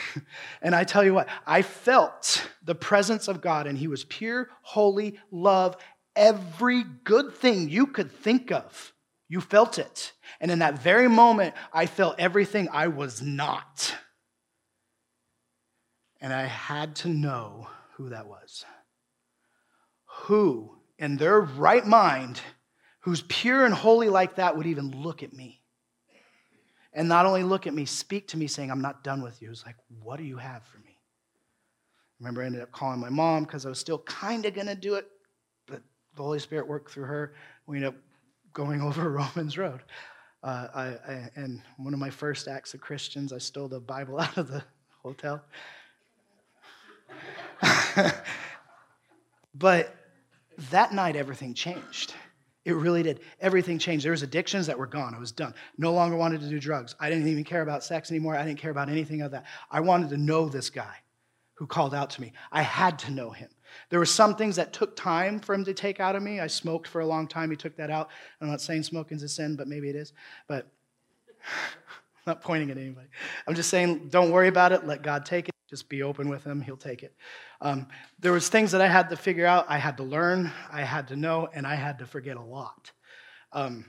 [0.62, 4.48] and I tell you what, I felt the presence of God, and He was pure,
[4.62, 5.76] holy, love,
[6.16, 8.94] every good thing you could think of.
[9.28, 10.14] You felt it.
[10.40, 13.94] And in that very moment, I felt everything I was not.
[16.20, 18.66] And I had to know who that was
[20.28, 22.42] who, in their right mind,
[23.02, 25.62] who's pure and holy like that, would even look at me.
[26.94, 29.52] And not only look at me, speak to me saying, I'm not done with you.
[29.52, 30.98] It's like, what do you have for me?
[30.98, 34.68] I remember I ended up calling my mom because I was still kind of going
[34.68, 35.08] to do it,
[35.68, 35.82] but
[36.16, 37.36] the Holy Spirit worked through her.
[37.68, 38.00] We ended up
[38.54, 39.82] going over Romans Road.
[40.42, 44.20] Uh, I, I, and one of my first acts of Christians, I stole the Bible
[44.20, 44.64] out of the
[45.04, 45.44] hotel.
[49.56, 49.96] but
[50.72, 52.14] that night, everything changed.
[52.66, 53.22] It really did.
[53.40, 54.04] Everything changed.
[54.04, 55.16] There was addictions that were gone.
[55.16, 55.54] I was done.
[55.78, 56.96] No longer wanted to do drugs.
[57.00, 58.36] I didn't even care about sex anymore.
[58.36, 59.46] I didn't care about anything of that.
[59.72, 60.96] I wanted to know this guy
[61.54, 62.34] who called out to me.
[62.52, 63.50] I had to know him.
[63.90, 66.40] There were some things that took time for him to take out of me.
[66.40, 67.50] I smoked for a long time.
[67.50, 68.10] He took that out.
[68.42, 70.14] I'm not saying smoking's a sin, but maybe it is.
[70.48, 70.68] But
[71.46, 73.08] I'm not pointing at anybody.
[73.48, 74.86] I'm just saying, don't worry about it.
[74.86, 75.57] Let God take it.
[75.70, 76.62] Just be open with him.
[76.62, 77.14] He'll take it.
[77.60, 77.88] Um,
[78.20, 79.66] there was things that I had to figure out.
[79.68, 80.52] I had to learn.
[80.72, 82.92] I had to know, and I had to forget a lot.
[83.52, 83.86] Um,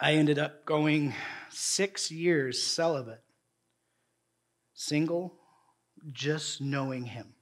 [0.00, 1.14] I ended up going
[1.50, 3.22] six years celibate,
[4.74, 5.34] single,
[6.12, 7.34] just knowing him.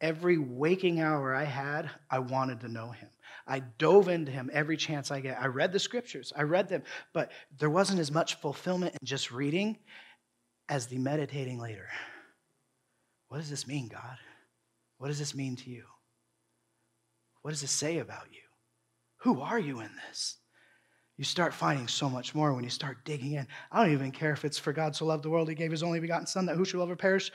[0.00, 3.08] Every waking hour I had, I wanted to know him.
[3.46, 5.40] I dove into him every chance I get.
[5.40, 6.82] I read the scriptures, I read them,
[7.12, 9.78] but there wasn't as much fulfillment in just reading
[10.68, 11.88] as the meditating later.
[13.28, 14.18] What does this mean, God?
[14.98, 15.84] What does this mean to you?
[17.42, 18.40] What does this say about you?
[19.18, 20.36] Who are you in this?
[21.16, 23.46] You start finding so much more when you start digging in.
[23.72, 25.82] I don't even care if it's for God so loved the world, he gave his
[25.82, 27.32] only begotten Son, that who shall ever perish.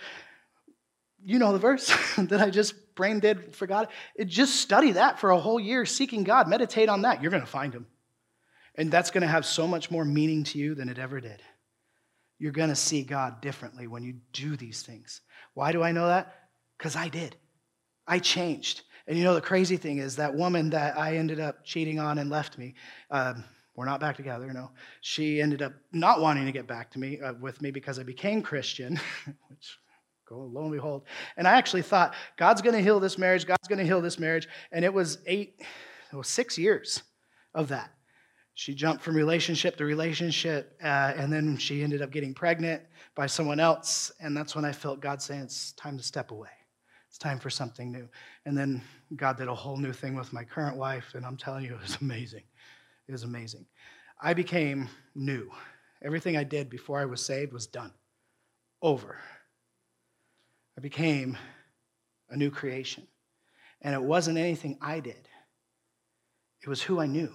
[1.24, 1.88] You know the verse
[2.18, 3.88] that I just brain did for God.
[4.16, 6.48] It, just study that for a whole year, seeking God.
[6.48, 7.22] Meditate on that.
[7.22, 7.88] You're going to find him.
[8.76, 11.42] And that's going to have so much more meaning to you than it ever did.
[12.42, 15.22] You're going to see God differently when you do these things.
[15.54, 16.40] Why do I know that?
[16.76, 17.36] Because I did.
[18.08, 18.82] I changed.
[19.06, 22.18] And you know, the crazy thing is that woman that I ended up cheating on
[22.18, 22.74] and left me,
[23.12, 23.44] um,
[23.76, 24.72] we're not back together, know.
[25.02, 28.04] She ended up not wanting to get back to me uh, with me because I
[28.04, 29.00] became Christian,
[29.50, 29.78] which
[30.28, 31.04] go lo and behold.
[31.38, 33.46] And I actually thought, God's going to heal this marriage.
[33.46, 34.48] God's going to heal this marriage.
[34.72, 35.62] And it was eight,
[36.12, 37.04] it was six years
[37.54, 37.92] of that.
[38.54, 42.82] She jumped from relationship to relationship, uh, and then she ended up getting pregnant
[43.16, 44.12] by someone else.
[44.20, 46.50] And that's when I felt God saying, It's time to step away.
[47.08, 48.08] It's time for something new.
[48.46, 48.82] And then
[49.16, 51.82] God did a whole new thing with my current wife, and I'm telling you, it
[51.82, 52.44] was amazing.
[53.08, 53.66] It was amazing.
[54.22, 55.50] I became new.
[56.04, 57.92] Everything I did before I was saved was done,
[58.82, 59.20] over.
[60.78, 61.38] I became
[62.30, 63.08] a new creation.
[63.82, 65.28] And it wasn't anything I did,
[66.62, 67.32] it was who I knew.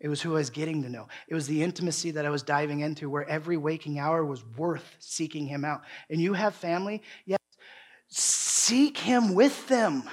[0.00, 1.08] It was who I was getting to know.
[1.28, 4.96] It was the intimacy that I was diving into where every waking hour was worth
[5.00, 5.82] seeking Him out.
[6.08, 7.38] And you have family, yes,
[8.08, 10.04] seek Him with them.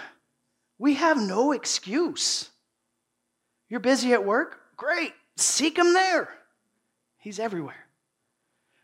[0.77, 2.49] We have no excuse.
[3.69, 4.59] You're busy at work?
[4.77, 5.13] Great.
[5.37, 6.29] Seek him there.
[7.17, 7.87] He's everywhere.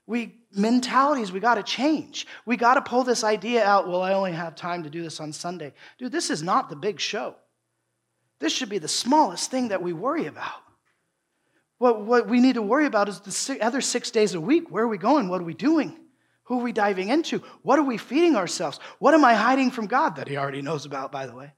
[0.07, 2.27] We mentalities we got to change.
[2.45, 5.19] We got to pull this idea out, well, I only have time to do this
[5.19, 5.73] on Sunday.
[5.97, 7.35] Dude, this is not the big show.
[8.39, 10.61] This should be the smallest thing that we worry about.
[11.81, 14.69] What, what we need to worry about is the other six days a week.
[14.69, 15.29] Where are we going?
[15.29, 15.97] What are we doing?
[16.43, 17.41] Who are we diving into?
[17.63, 18.79] What are we feeding ourselves?
[18.99, 21.51] What am I hiding from God that He already knows about, by the way?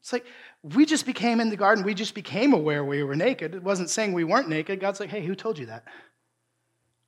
[0.00, 0.26] It's like
[0.64, 3.54] we just became in the garden, we just became aware we were naked.
[3.54, 4.80] It wasn't saying we weren't naked.
[4.80, 5.84] God's like, hey, who told you that?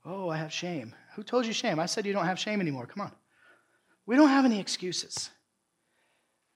[0.05, 0.95] Oh, I have shame.
[1.16, 1.80] Who told you shame?
[1.80, 2.86] I said you don't have shame anymore.
[2.86, 3.12] Come on.
[4.07, 5.30] We don't have any excuses.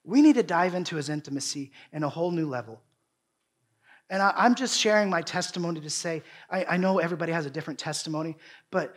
[0.05, 2.83] We need to dive into his intimacy in a whole new level.
[4.11, 7.51] And I, am just sharing my testimony to say, I, I know everybody has a
[7.51, 8.37] different testimony,
[8.71, 8.95] but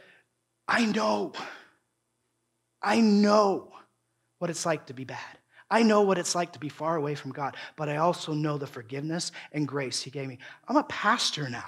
[0.68, 1.34] I know,
[2.82, 3.72] I know
[4.39, 5.38] what it's like to be bad.
[5.70, 8.57] I know what it's like to be far away from God, but I also know
[8.57, 10.38] the forgiveness and grace He gave me.
[10.68, 11.64] I'm a pastor now.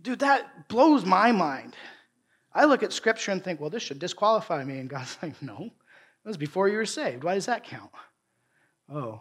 [0.00, 1.74] Dude, that blows my mind.
[2.52, 4.78] I look at scripture and think, well, this should disqualify me.
[4.78, 7.24] And God's like, no, it was before you were saved.
[7.24, 7.90] Why does that count?
[8.90, 9.20] Oh,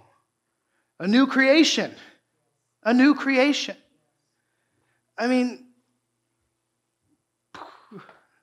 [1.00, 1.93] a new creation.
[2.84, 3.76] A new creation.
[5.18, 5.66] I mean,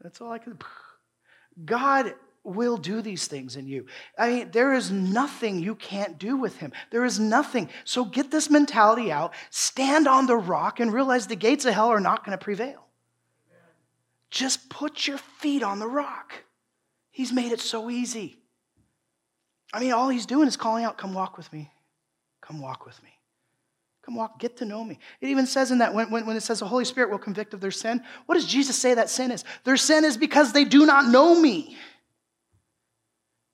[0.00, 0.58] that's all I can.
[1.64, 3.86] God will do these things in you.
[4.18, 6.72] I mean, there is nothing you can't do with him.
[6.90, 7.70] There is nothing.
[7.84, 11.88] So get this mentality out, stand on the rock, and realize the gates of hell
[11.88, 12.84] are not going to prevail.
[14.30, 16.34] Just put your feet on the rock.
[17.10, 18.36] He's made it so easy.
[19.72, 21.70] I mean, all he's doing is calling out, Come walk with me.
[22.44, 23.08] Come walk with me.
[24.02, 24.98] Come walk, get to know me.
[25.22, 27.54] It even says in that when, when, when, it says the Holy Spirit will convict
[27.54, 29.44] of their sin, what does Jesus say that sin is?
[29.64, 31.74] Their sin is because they do not know me.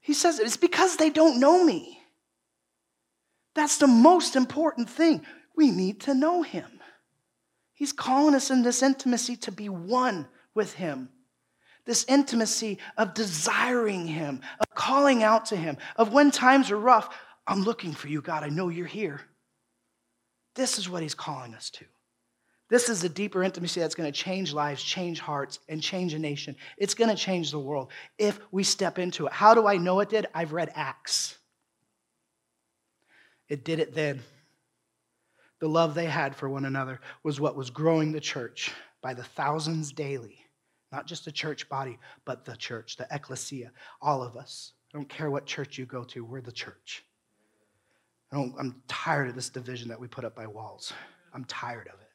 [0.00, 2.00] He says it's because they don't know me.
[3.54, 5.24] That's the most important thing.
[5.54, 6.80] We need to know him.
[7.72, 11.10] He's calling us in this intimacy to be one with him.
[11.86, 17.08] This intimacy of desiring him, of calling out to him, of when times are rough,
[17.46, 18.42] I'm looking for you, God.
[18.44, 19.20] I know you're here.
[20.54, 21.84] This is what he's calling us to.
[22.68, 26.18] This is a deeper intimacy that's going to change lives, change hearts, and change a
[26.18, 26.54] nation.
[26.78, 29.32] It's going to change the world if we step into it.
[29.32, 30.26] How do I know it did?
[30.32, 31.36] I've read Acts.
[33.48, 34.20] It did it then.
[35.58, 38.72] The love they had for one another was what was growing the church
[39.02, 40.38] by the thousands daily.
[40.92, 44.72] Not just the church body, but the church, the ecclesia, all of us.
[44.94, 47.04] I don't care what church you go to, we're the church.
[48.32, 50.92] I am tired of this division that we put up by walls.
[51.34, 52.08] I'm tired of it.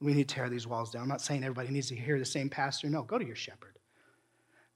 [0.00, 1.02] We need to tear these walls down.
[1.02, 2.88] I'm not saying everybody needs to hear the same pastor.
[2.88, 3.76] No, go to your shepherd.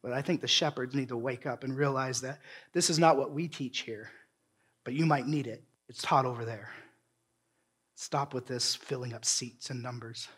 [0.03, 2.41] But I think the shepherds need to wake up and realize that
[2.73, 4.11] this is not what we teach here,
[4.85, 5.65] but you might need it.
[5.89, 6.71] It's taught over there.
[7.95, 10.29] Stop with this filling up seats and numbers.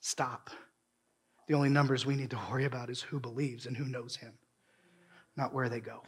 [0.00, 0.50] Stop.
[1.46, 4.34] The only numbers we need to worry about is who believes and who knows him,
[5.36, 6.02] not where they go.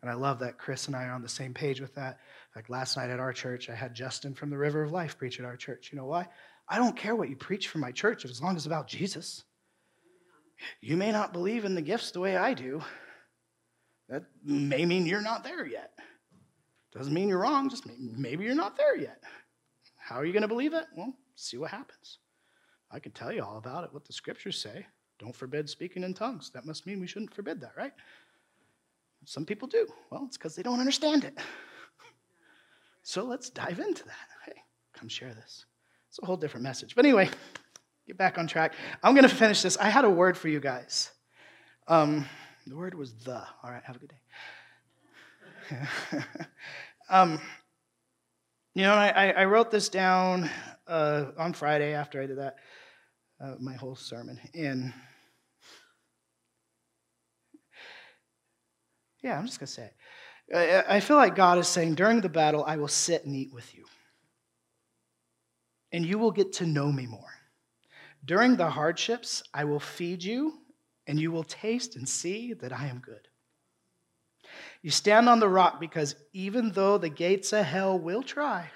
[0.00, 2.20] And I love that Chris and I are on the same page with that.
[2.56, 5.38] Like last night at our church, I had Justin from the River of Life preach
[5.38, 5.90] at our church.
[5.92, 6.26] You know why?
[6.68, 9.44] I don't care what you preach for my church as long as it's about Jesus.
[10.80, 12.82] You may not believe in the gifts the way I do.
[14.08, 15.92] That may mean you're not there yet.
[16.92, 19.22] Doesn't mean you're wrong, just maybe you're not there yet.
[19.96, 20.86] How are you going to believe it?
[20.96, 22.18] Well, see what happens.
[22.90, 24.86] I can tell you all about it, what the scriptures say.
[25.20, 26.50] Don't forbid speaking in tongues.
[26.50, 27.92] That must mean we shouldn't forbid that, right?
[29.24, 29.86] Some people do.
[30.10, 31.38] Well, it's because they don't understand it.
[33.10, 34.28] So let's dive into that.
[34.46, 34.52] Hey,
[34.94, 35.64] come share this.
[36.10, 36.94] It's a whole different message.
[36.94, 37.28] But anyway,
[38.06, 38.74] get back on track.
[39.02, 39.76] I'm going to finish this.
[39.78, 41.10] I had a word for you guys.
[41.88, 42.24] Um,
[42.68, 43.42] the word was the.
[43.64, 44.12] All right, have a good
[45.72, 45.78] day.
[47.10, 47.40] um,
[48.74, 50.48] you know, I, I wrote this down
[50.86, 52.58] uh, on Friday after I did that,
[53.40, 54.38] uh, my whole sermon.
[54.54, 54.92] And
[59.20, 59.94] yeah, I'm just going to say it.
[60.52, 63.72] I feel like God is saying, during the battle, I will sit and eat with
[63.74, 63.84] you.
[65.92, 67.32] And you will get to know me more.
[68.24, 70.58] During the hardships, I will feed you,
[71.06, 73.28] and you will taste and see that I am good.
[74.82, 78.70] You stand on the rock because even though the gates of hell will try,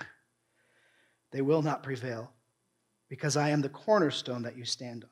[1.32, 2.30] they will not prevail
[3.08, 5.10] because I am the cornerstone that you stand on.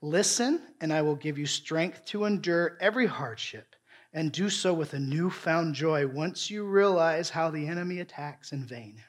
[0.00, 3.73] Listen, and I will give you strength to endure every hardship
[4.14, 8.64] and do so with a newfound joy once you realize how the enemy attacks in
[8.64, 9.02] vain.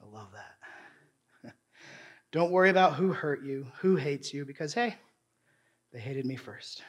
[0.00, 1.54] I love that.
[2.32, 4.94] Don't worry about who hurt you, who hates you, because hey,
[5.92, 6.82] they hated me first.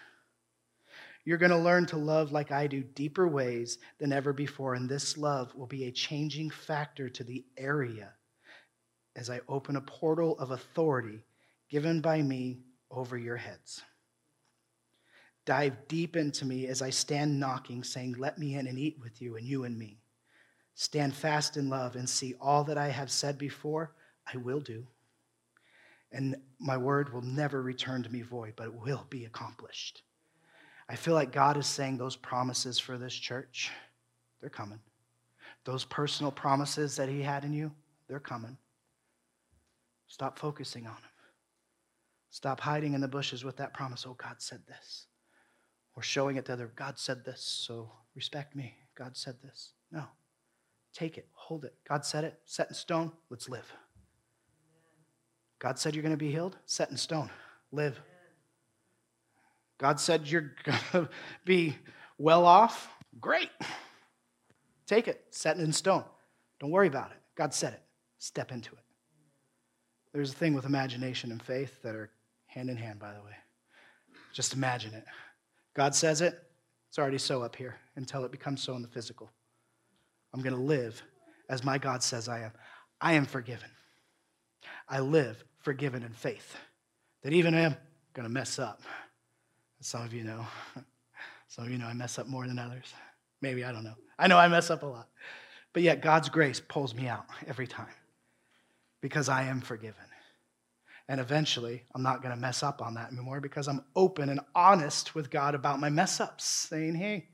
[1.26, 4.76] You're going to learn to love like I do, deeper ways than ever before.
[4.76, 8.14] And this love will be a changing factor to the area
[9.16, 11.24] as I open a portal of authority
[11.70, 13.82] given by me over your heads.
[15.46, 19.22] Dive deep into me as I stand knocking, saying, Let me in and eat with
[19.22, 19.98] you and you and me.
[20.76, 23.94] Stand fast in love and see all that I have said before,
[24.32, 24.86] I will do.
[26.12, 30.04] And my word will never return to me void, but it will be accomplished.
[30.90, 33.72] I feel like God is saying those promises for this church,
[34.42, 34.80] they're coming.
[35.64, 37.72] Those personal promises that He had in you,
[38.08, 38.58] they're coming.
[40.08, 41.04] Stop focusing on them.
[42.32, 44.06] Stop hiding in the bushes with that promise.
[44.08, 45.06] Oh, God said this.
[45.96, 46.72] Or showing it to other.
[46.76, 48.76] God said this, so respect me.
[48.96, 49.74] God said this.
[49.92, 50.06] No.
[50.94, 51.74] Take it, hold it.
[51.88, 53.12] God said it, set in stone.
[53.30, 53.72] Let's live.
[55.60, 57.30] God said you're going to be healed, set in stone.
[57.72, 58.00] Live.
[59.78, 61.10] God said you're going to
[61.46, 61.76] be
[62.18, 62.90] well off.
[63.20, 63.50] Great.
[64.86, 66.04] Take it, set it in stone.
[66.60, 67.18] Don't worry about it.
[67.36, 67.82] God said it.
[68.20, 68.84] Step into it.
[70.14, 72.12] There's a thing with imagination and faith that are
[72.46, 73.36] hand in hand, by the way.
[74.34, 75.06] Just imagine it.
[75.74, 76.38] God says it,
[76.90, 79.32] it's already so up here until it becomes so in the physical.
[80.34, 81.02] I'm going to live
[81.50, 82.52] as my God says I am.
[83.00, 83.70] I am forgiven.
[84.88, 86.56] I live forgiven in faith
[87.24, 87.76] that even I am
[88.14, 88.82] going to mess up.
[89.80, 90.46] Some of you know.
[91.48, 92.94] Some of you know I mess up more than others.
[93.42, 93.96] Maybe, I don't know.
[94.18, 95.10] I know I mess up a lot.
[95.74, 97.88] But yet, God's grace pulls me out every time
[99.02, 100.06] because I am forgiven.
[101.12, 104.40] And eventually, I'm not going to mess up on that anymore because I'm open and
[104.56, 107.28] honest with God about my mess ups, saying, hey,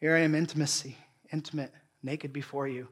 [0.00, 0.98] here I am, intimacy,
[1.32, 1.72] intimate,
[2.02, 2.88] naked before you.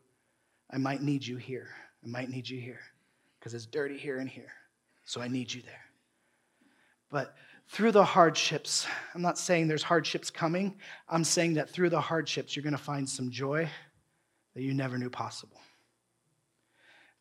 [0.72, 1.68] I might need you here.
[2.02, 2.80] I might need you here
[3.38, 4.50] because it's dirty here and here.
[5.04, 5.84] So I need you there.
[7.10, 7.34] But
[7.68, 10.78] through the hardships, I'm not saying there's hardships coming.
[11.10, 13.68] I'm saying that through the hardships, you're going to find some joy
[14.54, 15.60] that you never knew possible.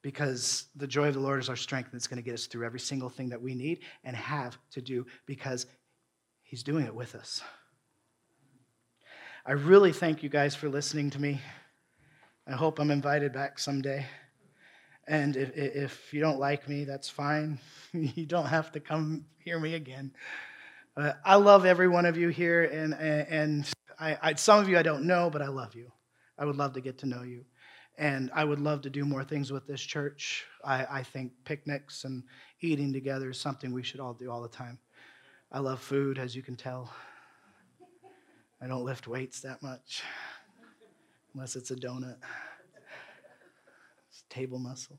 [0.08, 2.45] Because the joy of the Lord is our strength, and it's going to get us
[2.45, 5.66] through every single thing that we need and have to do because
[6.43, 7.41] He's doing it with us.
[9.45, 11.41] I really thank you guys for listening to me.
[12.47, 14.05] I hope I'm invited back someday.
[15.10, 17.60] And if, if you don't like me, that's fine.
[17.91, 20.14] you don't have to come hear me again.
[20.95, 24.78] Uh, I love every one of you here, and, and I, I, some of you
[24.78, 25.91] I don't know, but I love you.
[26.39, 27.43] I would love to get to know you.
[27.98, 30.45] And I would love to do more things with this church.
[30.64, 32.24] I, I think picnics and
[32.62, 34.78] eating together is something we should all do all the time.
[35.52, 36.93] I love food, as you can tell.
[38.62, 40.04] I don't lift weights that much,
[41.34, 42.18] unless it's a donut.
[44.10, 44.98] It's table muscle.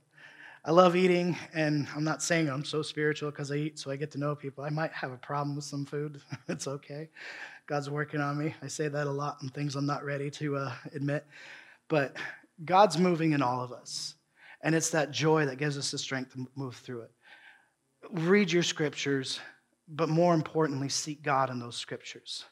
[0.64, 3.96] I love eating, and I'm not saying I'm so spiritual because I eat so I
[3.96, 4.64] get to know people.
[4.64, 6.20] I might have a problem with some food.
[6.48, 7.08] it's okay.
[7.66, 8.54] God's working on me.
[8.62, 11.26] I say that a lot and things I'm not ready to uh, admit.
[11.88, 12.16] But
[12.64, 14.14] God's moving in all of us.
[14.62, 17.10] And it's that joy that gives us the strength to move through it.
[18.10, 19.40] Read your scriptures,
[19.88, 22.44] but more importantly, seek God in those scriptures.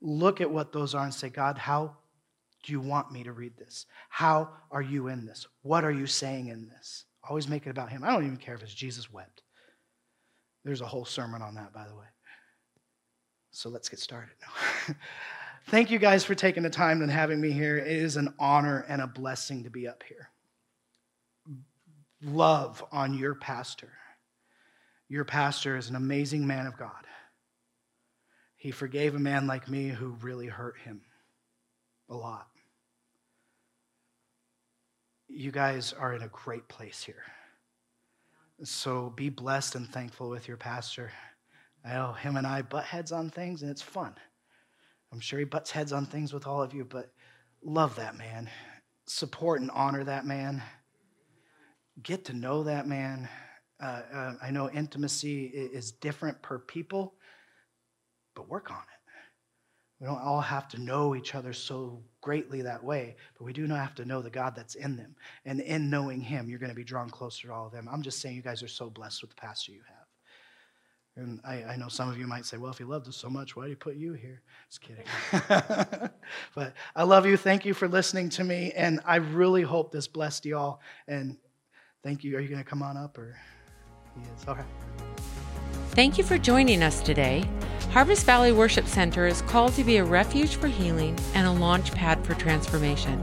[0.00, 1.96] Look at what those are and say, God, how
[2.64, 3.86] do you want me to read this?
[4.08, 5.46] How are you in this?
[5.62, 7.04] What are you saying in this?
[7.28, 8.02] Always make it about Him.
[8.02, 9.42] I don't even care if it's Jesus wept.
[10.64, 12.06] There's a whole sermon on that, by the way.
[13.52, 14.34] So let's get started.
[15.66, 17.78] Thank you guys for taking the time and having me here.
[17.78, 20.30] It is an honor and a blessing to be up here.
[22.22, 23.92] Love on your pastor.
[25.08, 27.06] Your pastor is an amazing man of God.
[28.56, 31.02] He forgave a man like me who really hurt him
[32.08, 32.46] a lot.
[35.28, 37.22] You guys are in a great place here.
[38.62, 41.10] So be blessed and thankful with your pastor.
[41.84, 44.14] I know him and I butt heads on things, and it's fun.
[45.14, 47.12] I'm sure he butts heads on things with all of you, but
[47.62, 48.50] love that man.
[49.06, 50.60] Support and honor that man.
[52.02, 53.28] Get to know that man.
[53.80, 57.14] Uh, uh, I know intimacy is different per people,
[58.34, 59.12] but work on it.
[60.00, 63.68] We don't all have to know each other so greatly that way, but we do
[63.68, 65.14] not have to know the God that's in them.
[65.44, 67.88] And in knowing Him, you're going to be drawn closer to all of them.
[67.88, 69.93] I'm just saying, you guys are so blessed with the pastor you have.
[71.16, 73.30] And I, I, know some of you might say, well, if he loved us so
[73.30, 74.42] much, why did he put you here?
[74.68, 75.04] Just kidding.
[76.56, 77.36] but I love you.
[77.36, 78.72] Thank you for listening to me.
[78.74, 80.80] And I really hope this blessed you all.
[81.06, 81.36] And
[82.02, 82.36] thank you.
[82.36, 83.36] Are you going to come on up or?
[84.16, 84.48] He is.
[84.48, 84.64] Okay.
[85.90, 87.48] Thank you for joining us today.
[87.90, 91.92] Harvest Valley Worship Center is called to be a refuge for healing and a launch
[91.92, 93.22] pad for transformation.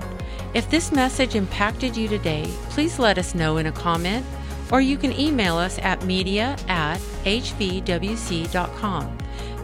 [0.53, 4.25] If this message impacted you today, please let us know in a comment
[4.71, 9.17] or you can email us at media at hvwc.com.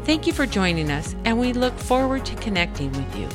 [0.04, 3.28] Thank you for joining us, and we look forward to connecting with you.